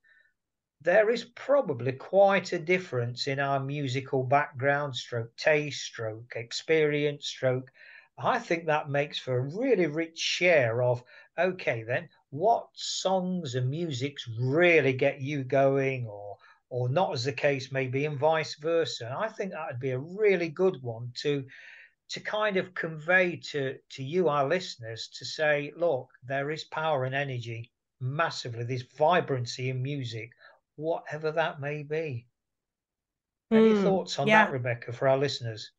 there 0.81 1.09
is 1.09 1.25
probably 1.35 1.91
quite 1.91 2.53
a 2.53 2.59
difference 2.59 3.27
in 3.27 3.39
our 3.39 3.59
musical 3.59 4.23
background, 4.23 4.95
stroke 4.95 5.35
taste, 5.37 5.83
stroke 5.83 6.33
experience, 6.35 7.27
stroke. 7.27 7.71
I 8.17 8.39
think 8.39 8.65
that 8.65 8.89
makes 8.89 9.19
for 9.19 9.37
a 9.37 9.57
really 9.57 9.87
rich 9.87 10.17
share 10.17 10.81
of 10.81 11.03
okay, 11.37 11.83
then 11.83 12.09
what 12.31 12.67
songs 12.73 13.55
and 13.55 13.69
musics 13.69 14.27
really 14.39 14.93
get 14.93 15.21
you 15.21 15.43
going 15.43 16.07
or 16.07 16.37
or 16.69 16.87
not 16.87 17.11
as 17.11 17.25
the 17.25 17.33
case 17.33 17.71
may 17.71 17.87
be 17.87 18.05
and 18.05 18.17
vice 18.17 18.55
versa 18.55 19.05
and 19.05 19.13
i 19.13 19.27
think 19.27 19.51
that 19.51 19.67
would 19.69 19.79
be 19.79 19.91
a 19.91 19.99
really 19.99 20.47
good 20.47 20.81
one 20.81 21.11
to 21.13 21.45
to 22.07 22.21
kind 22.21 22.55
of 22.55 22.73
convey 22.73 23.35
to 23.35 23.77
to 23.89 24.01
you 24.01 24.29
our 24.29 24.47
listeners 24.47 25.09
to 25.13 25.25
say 25.25 25.73
look 25.75 26.07
there 26.23 26.49
is 26.49 26.63
power 26.63 27.03
and 27.03 27.13
energy 27.13 27.69
massively 27.99 28.63
there's 28.63 28.85
vibrancy 28.97 29.69
in 29.69 29.81
music 29.81 30.31
whatever 30.75 31.31
that 31.31 31.59
may 31.59 31.83
be. 31.83 32.27
Any 33.51 33.73
mm, 33.73 33.83
thoughts 33.83 34.17
on 34.17 34.27
yeah. 34.27 34.45
that 34.45 34.51
rebecca 34.51 34.93
for 34.93 35.07
our 35.07 35.17
listeners? 35.17 35.71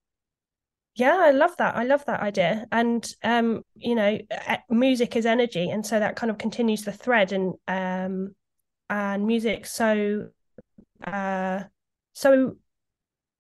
Yeah 0.95 1.17
i 1.19 1.31
love 1.31 1.57
that. 1.57 1.75
I 1.75 1.85
love 1.85 2.05
that 2.05 2.21
idea. 2.21 2.67
And 2.71 3.11
um 3.25 3.63
you 3.75 3.95
know 3.95 4.19
music 4.69 5.17
is 5.17 5.25
energy 5.25 5.71
and 5.71 5.85
so 5.85 5.99
that 5.99 6.17
kind 6.17 6.31
of 6.31 6.39
continues 6.39 6.83
the 6.83 6.93
thread 6.93 7.33
and 7.33 7.55
um 7.67 8.35
and 8.91 9.27
music. 9.27 9.67
So 9.67 10.29
uh 11.07 11.65
so 12.13 12.57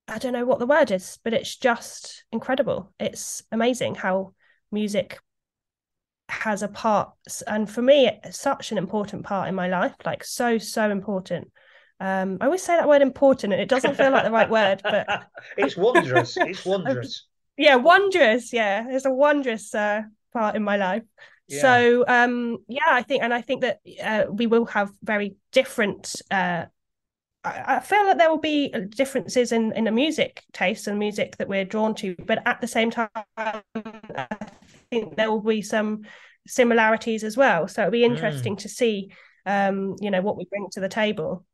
i 0.08 0.18
don't 0.18 0.32
know 0.32 0.46
what 0.46 0.58
the 0.58 0.66
word 0.66 0.90
is 0.90 1.18
but 1.22 1.34
it's 1.34 1.56
just 1.56 2.24
incredible. 2.32 2.92
It's 2.98 3.42
amazing 3.52 3.96
how 3.96 4.34
music 4.70 5.20
has 6.32 6.62
a 6.62 6.68
part 6.68 7.12
and 7.46 7.70
for 7.70 7.82
me 7.82 8.10
such 8.30 8.72
an 8.72 8.78
important 8.78 9.24
part 9.24 9.48
in 9.48 9.54
my 9.54 9.68
life 9.68 9.94
like 10.04 10.24
so 10.24 10.58
so 10.58 10.90
important. 10.90 11.50
Um 12.00 12.38
i 12.40 12.46
always 12.46 12.62
say 12.62 12.76
that 12.76 12.88
word 12.88 13.02
important 13.02 13.52
and 13.52 13.62
it 13.62 13.68
doesn't 13.68 13.96
feel 13.96 14.10
like 14.10 14.24
the 14.24 14.30
right 14.30 14.50
word 14.50 14.80
but 14.82 15.06
it's 15.56 15.76
wondrous. 15.76 16.36
It's 16.40 16.64
wondrous. 16.64 17.26
Yeah 17.56 17.76
wondrous. 17.76 18.52
Yeah 18.52 18.86
it's 18.88 19.04
a 19.04 19.12
wondrous 19.12 19.74
uh, 19.74 20.02
part 20.32 20.56
in 20.56 20.62
my 20.64 20.76
life. 20.76 21.04
Yeah. 21.48 21.60
so 21.60 22.04
um 22.08 22.58
yeah 22.68 22.90
i 22.90 23.02
think 23.02 23.22
and 23.22 23.34
i 23.34 23.42
think 23.42 23.60
that 23.62 23.80
uh, 24.02 24.24
we 24.30 24.46
will 24.46 24.64
have 24.66 24.90
very 25.02 25.36
different 25.50 26.22
uh 26.30 26.64
I, 27.44 27.76
I 27.76 27.80
feel 27.80 28.04
that 28.04 28.18
there 28.18 28.30
will 28.30 28.38
be 28.38 28.72
differences 28.90 29.52
in 29.52 29.72
in 29.72 29.84
the 29.84 29.90
music 29.90 30.42
taste 30.52 30.86
and 30.86 30.98
music 30.98 31.36
that 31.38 31.48
we're 31.48 31.64
drawn 31.64 31.94
to, 31.96 32.14
but 32.26 32.38
at 32.46 32.60
the 32.60 32.68
same 32.68 32.90
time, 32.90 33.10
I 33.36 33.62
think 34.92 35.16
there 35.16 35.30
will 35.30 35.40
be 35.40 35.62
some 35.62 36.02
similarities 36.46 37.24
as 37.24 37.36
well. 37.36 37.66
So 37.66 37.82
it'll 37.82 37.92
be 37.92 38.04
hmm. 38.04 38.12
interesting 38.12 38.56
mm. 38.56 38.60
to 38.60 38.68
see, 38.68 39.12
um, 39.46 39.96
you 40.00 40.10
know, 40.10 40.20
what 40.20 40.36
we 40.36 40.44
bring 40.44 40.68
to 40.72 40.80
the 40.80 40.88
table. 40.88 41.44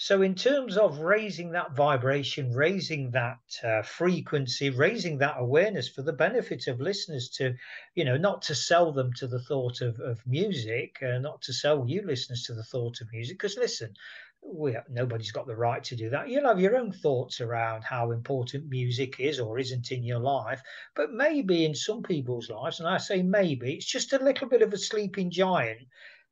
So, 0.00 0.22
in 0.22 0.36
terms 0.36 0.76
of 0.76 1.00
raising 1.00 1.50
that 1.52 1.74
vibration, 1.74 2.52
raising 2.52 3.10
that 3.10 3.40
uh, 3.64 3.82
frequency, 3.82 4.70
raising 4.70 5.18
that 5.18 5.34
awareness 5.40 5.88
for 5.88 6.02
the 6.02 6.12
benefit 6.12 6.68
of 6.68 6.80
listeners 6.80 7.28
to, 7.30 7.56
you 7.96 8.04
know, 8.04 8.16
not 8.16 8.42
to 8.42 8.54
sell 8.54 8.92
them 8.92 9.12
to 9.14 9.26
the 9.26 9.40
thought 9.40 9.80
of, 9.80 9.98
of 9.98 10.24
music, 10.24 11.02
uh, 11.02 11.18
not 11.18 11.42
to 11.42 11.52
sell 11.52 11.84
you 11.88 12.02
listeners 12.02 12.44
to 12.44 12.54
the 12.54 12.62
thought 12.62 13.00
of 13.00 13.10
music, 13.12 13.38
because 13.38 13.56
listen, 13.56 13.92
we, 14.42 14.72
have, 14.72 14.84
nobody's 14.88 15.32
got 15.32 15.46
the 15.46 15.56
right 15.56 15.82
to 15.84 15.96
do 15.96 16.10
that. 16.10 16.28
You'll 16.28 16.48
have 16.48 16.60
your 16.60 16.76
own 16.76 16.92
thoughts 16.92 17.40
around 17.40 17.82
how 17.82 18.10
important 18.12 18.68
music 18.68 19.20
is 19.20 19.40
or 19.40 19.58
isn't 19.58 19.90
in 19.92 20.02
your 20.02 20.18
life, 20.18 20.62
but 20.94 21.12
maybe 21.12 21.64
in 21.64 21.74
some 21.74 22.02
people's 22.02 22.50
lives, 22.50 22.80
and 22.80 22.88
I 22.88 22.98
say 22.98 23.22
maybe, 23.22 23.74
it's 23.74 23.86
just 23.86 24.12
a 24.12 24.22
little 24.22 24.48
bit 24.48 24.62
of 24.62 24.72
a 24.72 24.78
sleeping 24.78 25.30
giant 25.30 25.80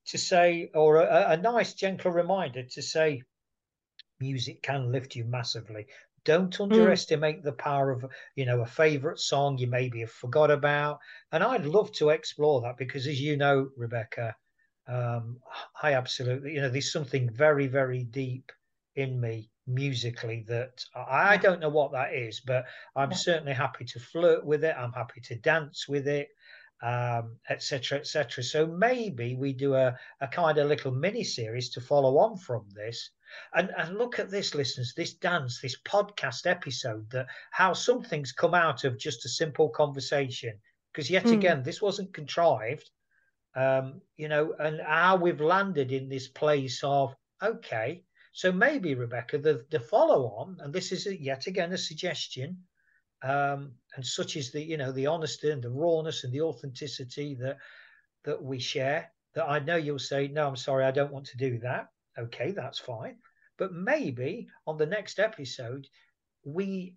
to 0.06 0.18
say, 0.18 0.70
or 0.74 0.96
a, 0.96 1.30
a 1.30 1.36
nice 1.36 1.74
gentle 1.74 2.10
reminder 2.10 2.62
to 2.62 2.82
say, 2.82 3.22
music 4.20 4.62
can 4.62 4.90
lift 4.90 5.14
you 5.14 5.24
massively. 5.24 5.86
Don't 6.24 6.54
hmm. 6.54 6.64
underestimate 6.64 7.40
mm. 7.40 7.44
the 7.44 7.52
power 7.52 7.90
of, 7.90 8.04
you 8.34 8.46
know, 8.46 8.62
a 8.62 8.66
favorite 8.66 9.20
song 9.20 9.58
you 9.58 9.66
maybe 9.66 10.00
have 10.00 10.10
forgot 10.10 10.50
about. 10.50 10.98
And 11.32 11.42
I'd 11.42 11.66
love 11.66 11.92
to 11.92 12.10
explore 12.10 12.62
that 12.62 12.76
because, 12.78 13.06
as 13.06 13.20
you 13.20 13.36
know, 13.36 13.68
Rebecca, 13.76 14.34
um, 14.88 15.38
I 15.82 15.94
absolutely, 15.94 16.54
you 16.54 16.60
know, 16.60 16.68
there's 16.68 16.92
something 16.92 17.30
very, 17.30 17.66
very 17.66 18.04
deep 18.04 18.52
in 18.94 19.20
me 19.20 19.50
musically 19.66 20.44
that 20.48 20.84
I, 20.94 21.34
I 21.34 21.36
don't 21.36 21.60
know 21.60 21.68
what 21.68 21.92
that 21.92 22.14
is, 22.14 22.40
but 22.40 22.66
I'm 22.94 23.10
yeah. 23.10 23.16
certainly 23.16 23.52
happy 23.52 23.84
to 23.84 24.00
flirt 24.00 24.44
with 24.44 24.64
it. 24.64 24.74
I'm 24.78 24.92
happy 24.92 25.20
to 25.22 25.36
dance 25.36 25.86
with 25.88 26.06
it 26.06 26.28
um, 26.82 27.36
etc., 27.48 27.98
etc. 27.98 28.44
So 28.44 28.66
maybe 28.66 29.34
we 29.34 29.52
do 29.52 29.74
a, 29.74 29.98
a 30.20 30.28
kind 30.28 30.58
of 30.58 30.68
little 30.68 30.92
mini 30.92 31.24
series 31.24 31.70
to 31.70 31.80
follow 31.80 32.18
on 32.18 32.36
from 32.36 32.66
this. 32.74 33.10
And, 33.54 33.70
and 33.76 33.98
look 33.98 34.18
at 34.18 34.30
this, 34.30 34.54
listeners, 34.54 34.92
this 34.96 35.14
dance, 35.14 35.60
this 35.60 35.76
podcast 35.82 36.46
episode, 36.46 37.10
that 37.10 37.26
how 37.50 37.72
some 37.72 38.02
things 38.02 38.32
come 38.32 38.54
out 38.54 38.84
of 38.84 38.98
just 38.98 39.24
a 39.24 39.28
simple 39.28 39.68
conversation. 39.70 40.58
Because 40.92 41.10
yet 41.10 41.24
mm. 41.24 41.32
again, 41.32 41.62
this 41.62 41.82
wasn't 41.82 42.14
contrived, 42.14 42.90
um, 43.56 44.00
you 44.16 44.28
know, 44.28 44.54
and 44.58 44.80
how 44.80 45.16
we've 45.16 45.40
landed 45.40 45.90
in 45.90 46.08
this 46.08 46.28
place 46.28 46.80
of, 46.84 47.16
okay, 47.42 48.04
so 48.32 48.52
maybe, 48.52 48.94
Rebecca, 48.94 49.38
the, 49.38 49.64
the 49.70 49.80
follow 49.80 50.26
on, 50.26 50.58
and 50.60 50.72
this 50.72 50.92
is 50.92 51.06
a, 51.06 51.20
yet 51.20 51.46
again 51.46 51.72
a 51.72 51.78
suggestion, 51.78 52.58
um, 53.22 53.72
and 53.94 54.06
such 54.06 54.36
is 54.36 54.52
the 54.52 54.62
you 54.62 54.76
know 54.76 54.92
the 54.92 55.06
honesty 55.06 55.50
and 55.50 55.62
the 55.62 55.70
rawness 55.70 56.24
and 56.24 56.32
the 56.32 56.42
authenticity 56.42 57.34
that 57.36 57.56
that 58.24 58.42
we 58.42 58.58
share 58.58 59.10
that 59.34 59.48
i 59.48 59.58
know 59.58 59.76
you'll 59.76 59.98
say 59.98 60.28
no 60.28 60.46
i'm 60.46 60.56
sorry 60.56 60.84
i 60.84 60.90
don't 60.90 61.12
want 61.12 61.26
to 61.26 61.36
do 61.36 61.58
that. 61.58 61.88
Okay 62.18 62.52
that's 62.52 62.78
fine. 62.78 63.16
But 63.58 63.72
maybe 63.72 64.48
on 64.66 64.76
the 64.76 64.86
next 64.86 65.18
episode 65.18 65.86
we 66.44 66.94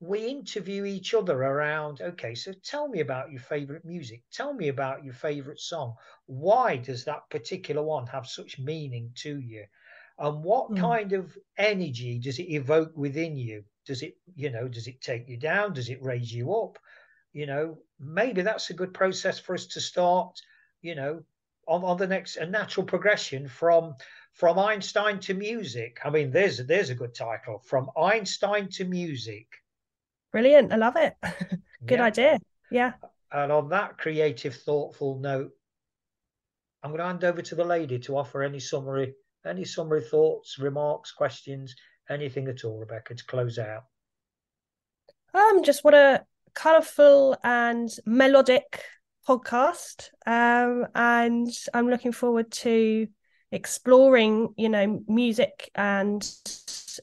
we 0.00 0.26
interview 0.26 0.84
each 0.84 1.14
other 1.14 1.40
around 1.42 2.00
okay 2.00 2.34
so 2.34 2.52
tell 2.64 2.88
me 2.88 3.00
about 3.00 3.30
your 3.30 3.40
favorite 3.40 3.84
music 3.84 4.22
tell 4.32 4.52
me 4.52 4.68
about 4.68 5.04
your 5.04 5.14
favorite 5.14 5.60
song 5.60 5.94
why 6.26 6.76
does 6.76 7.04
that 7.04 7.28
particular 7.30 7.82
one 7.82 8.06
have 8.06 8.26
such 8.26 8.58
meaning 8.58 9.10
to 9.14 9.38
you 9.38 9.64
and 10.18 10.44
what 10.44 10.70
mm. 10.70 10.78
kind 10.78 11.12
of 11.12 11.36
energy 11.58 12.18
does 12.18 12.38
it 12.38 12.50
evoke 12.50 12.92
within 12.96 13.36
you 13.36 13.64
does 13.84 14.02
it, 14.02 14.16
you 14.34 14.50
know, 14.50 14.68
does 14.68 14.86
it 14.86 15.00
take 15.00 15.28
you 15.28 15.36
down? 15.36 15.74
Does 15.74 15.90
it 15.90 16.02
raise 16.02 16.32
you 16.32 16.54
up? 16.54 16.78
You 17.32 17.46
know, 17.46 17.78
maybe 17.98 18.42
that's 18.42 18.70
a 18.70 18.74
good 18.74 18.94
process 18.94 19.38
for 19.38 19.54
us 19.54 19.66
to 19.68 19.80
start, 19.80 20.40
you 20.80 20.94
know, 20.94 21.22
on, 21.66 21.84
on 21.84 21.96
the 21.96 22.06
next 22.06 22.36
a 22.36 22.46
natural 22.46 22.86
progression 22.86 23.48
from 23.48 23.94
from 24.32 24.58
Einstein 24.58 25.20
to 25.20 25.34
music. 25.34 25.98
I 26.04 26.10
mean, 26.10 26.30
there's 26.30 26.58
there's 26.58 26.90
a 26.90 26.94
good 26.94 27.14
title. 27.14 27.58
From 27.58 27.90
Einstein 27.96 28.68
to 28.72 28.84
music. 28.84 29.46
Brilliant. 30.34 30.72
I 30.72 30.76
love 30.76 30.96
it. 30.96 31.14
good 31.86 32.00
yeah. 32.00 32.04
idea. 32.04 32.38
Yeah. 32.68 32.92
And 33.30 33.52
on 33.52 33.68
that 33.68 33.98
creative, 33.98 34.56
thoughtful 34.56 35.20
note, 35.20 35.52
I'm 36.82 36.90
going 36.90 36.98
to 36.98 37.06
hand 37.06 37.22
over 37.22 37.40
to 37.40 37.54
the 37.54 37.62
lady 37.62 38.00
to 38.00 38.16
offer 38.16 38.42
any 38.42 38.58
summary, 38.58 39.14
any 39.46 39.64
summary 39.64 40.00
thoughts, 40.00 40.58
remarks, 40.58 41.12
questions, 41.12 41.76
anything 42.10 42.48
at 42.48 42.64
all, 42.64 42.80
Rebecca, 42.80 43.14
to 43.14 43.24
close 43.26 43.60
out? 43.60 43.84
Um, 45.32 45.62
just 45.62 45.84
what 45.84 45.94
a 45.94 46.24
colourful 46.52 47.36
and 47.44 47.88
melodic 48.04 48.82
podcast. 49.28 50.08
Um, 50.26 50.88
and 50.96 51.48
I'm 51.72 51.88
looking 51.88 52.10
forward 52.10 52.50
to 52.50 53.06
exploring, 53.54 54.52
you 54.56 54.68
know, 54.68 55.02
music, 55.06 55.70
and 55.74 56.22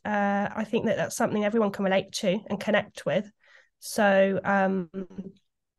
uh, 0.05 0.49
I 0.55 0.65
think 0.65 0.85
that 0.85 0.97
that's 0.97 1.15
something 1.15 1.45
everyone 1.45 1.71
can 1.71 1.85
relate 1.85 2.11
to 2.13 2.39
and 2.49 2.59
connect 2.59 3.05
with. 3.05 3.31
So, 3.79 4.39
um, 4.43 4.89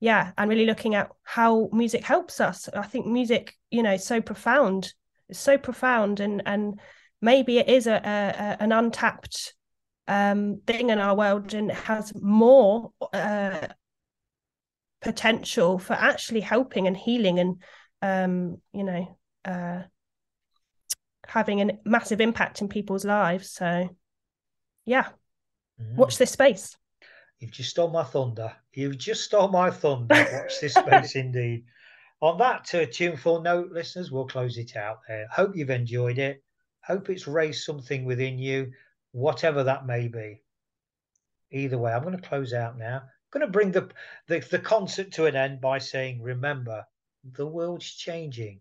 yeah, 0.01 0.33
and 0.37 0.51
really 0.51 0.67
looking 0.67 0.95
at 0.95 1.11
how 1.23 1.69
music 1.73 2.03
helps 2.03 2.41
us. 2.41 2.69
I 2.75 2.83
think 2.83 3.07
music, 3.07 3.55
you 3.71 3.83
know, 3.83 3.97
so 3.97 4.21
profound. 4.21 4.95
It's 5.29 5.39
so 5.39 5.59
profound, 5.59 6.21
and 6.21 6.43
and 6.47 6.81
maybe 7.21 7.59
it 7.59 7.69
is 7.69 7.87
a, 7.87 7.95
a 7.95 8.63
an 8.63 8.73
untapped 8.73 9.55
um, 10.09 10.63
thing 10.67 10.91
in 10.91 10.99
our 10.99 11.15
world 11.15 11.55
and 11.55 11.71
has 11.71 12.13
more 12.15 12.93
uh, 13.13 13.69
potential 15.03 15.79
for 15.79 15.95
actually 15.95 16.41
helping 16.41 16.87
and 16.87 16.97
healing 16.97 17.39
and 17.39 17.63
um, 18.03 18.61
you 18.73 18.85
know 18.85 19.19
uh, 19.45 19.83
having 21.27 21.61
a 21.61 21.79
massive 21.85 22.21
impact 22.21 22.61
in 22.61 22.69
people's 22.69 23.05
lives. 23.05 23.51
So, 23.51 23.89
yeah, 24.85 25.09
mm. 25.81 25.95
watch 25.97 26.19
this 26.19 26.31
space. 26.31 26.77
You've 27.39 27.51
just 27.51 27.71
stole 27.71 27.91
my 27.91 28.05
thunder. 28.05 28.53
You've 28.73 28.99
just 28.99 29.25
stole 29.25 29.49
my 29.49 29.71
thunder. 29.71 30.15
Watch 30.15 30.61
this 30.61 30.75
space, 30.75 31.17
indeed. 31.17 31.65
On 32.21 32.39
that 32.39 32.73
uh, 32.73 32.87
tuneful 32.87 33.43
note, 33.43 33.73
listeners, 33.73 34.13
we'll 34.13 34.29
close 34.29 34.57
it 34.57 34.77
out 34.77 35.01
there. 35.09 35.27
Hope 35.29 35.57
you've 35.57 35.71
enjoyed 35.71 36.19
it. 36.19 36.43
Hope 36.85 37.11
it's 37.11 37.27
raised 37.27 37.65
something 37.65 38.05
within 38.05 38.39
you, 38.39 38.71
whatever 39.11 39.65
that 39.65 39.87
may 39.87 40.07
be. 40.07 40.43
Either 41.51 41.79
way, 41.79 41.93
I'm 41.93 42.03
going 42.03 42.17
to 42.17 42.29
close 42.29 42.53
out 42.53 42.79
now. 42.79 42.99
I'm 42.99 43.41
going 43.41 43.47
to 43.47 43.53
bring 43.53 43.73
the, 43.73 43.89
the, 44.29 44.39
the 44.39 44.59
concert 44.61 45.11
to 45.13 45.27
an 45.27 45.35
end 45.35 45.61
by 45.61 45.79
saying, 45.79 46.23
remember, 46.23 46.87
the 47.25 47.47
world's 47.47 47.93
changing. 47.93 48.61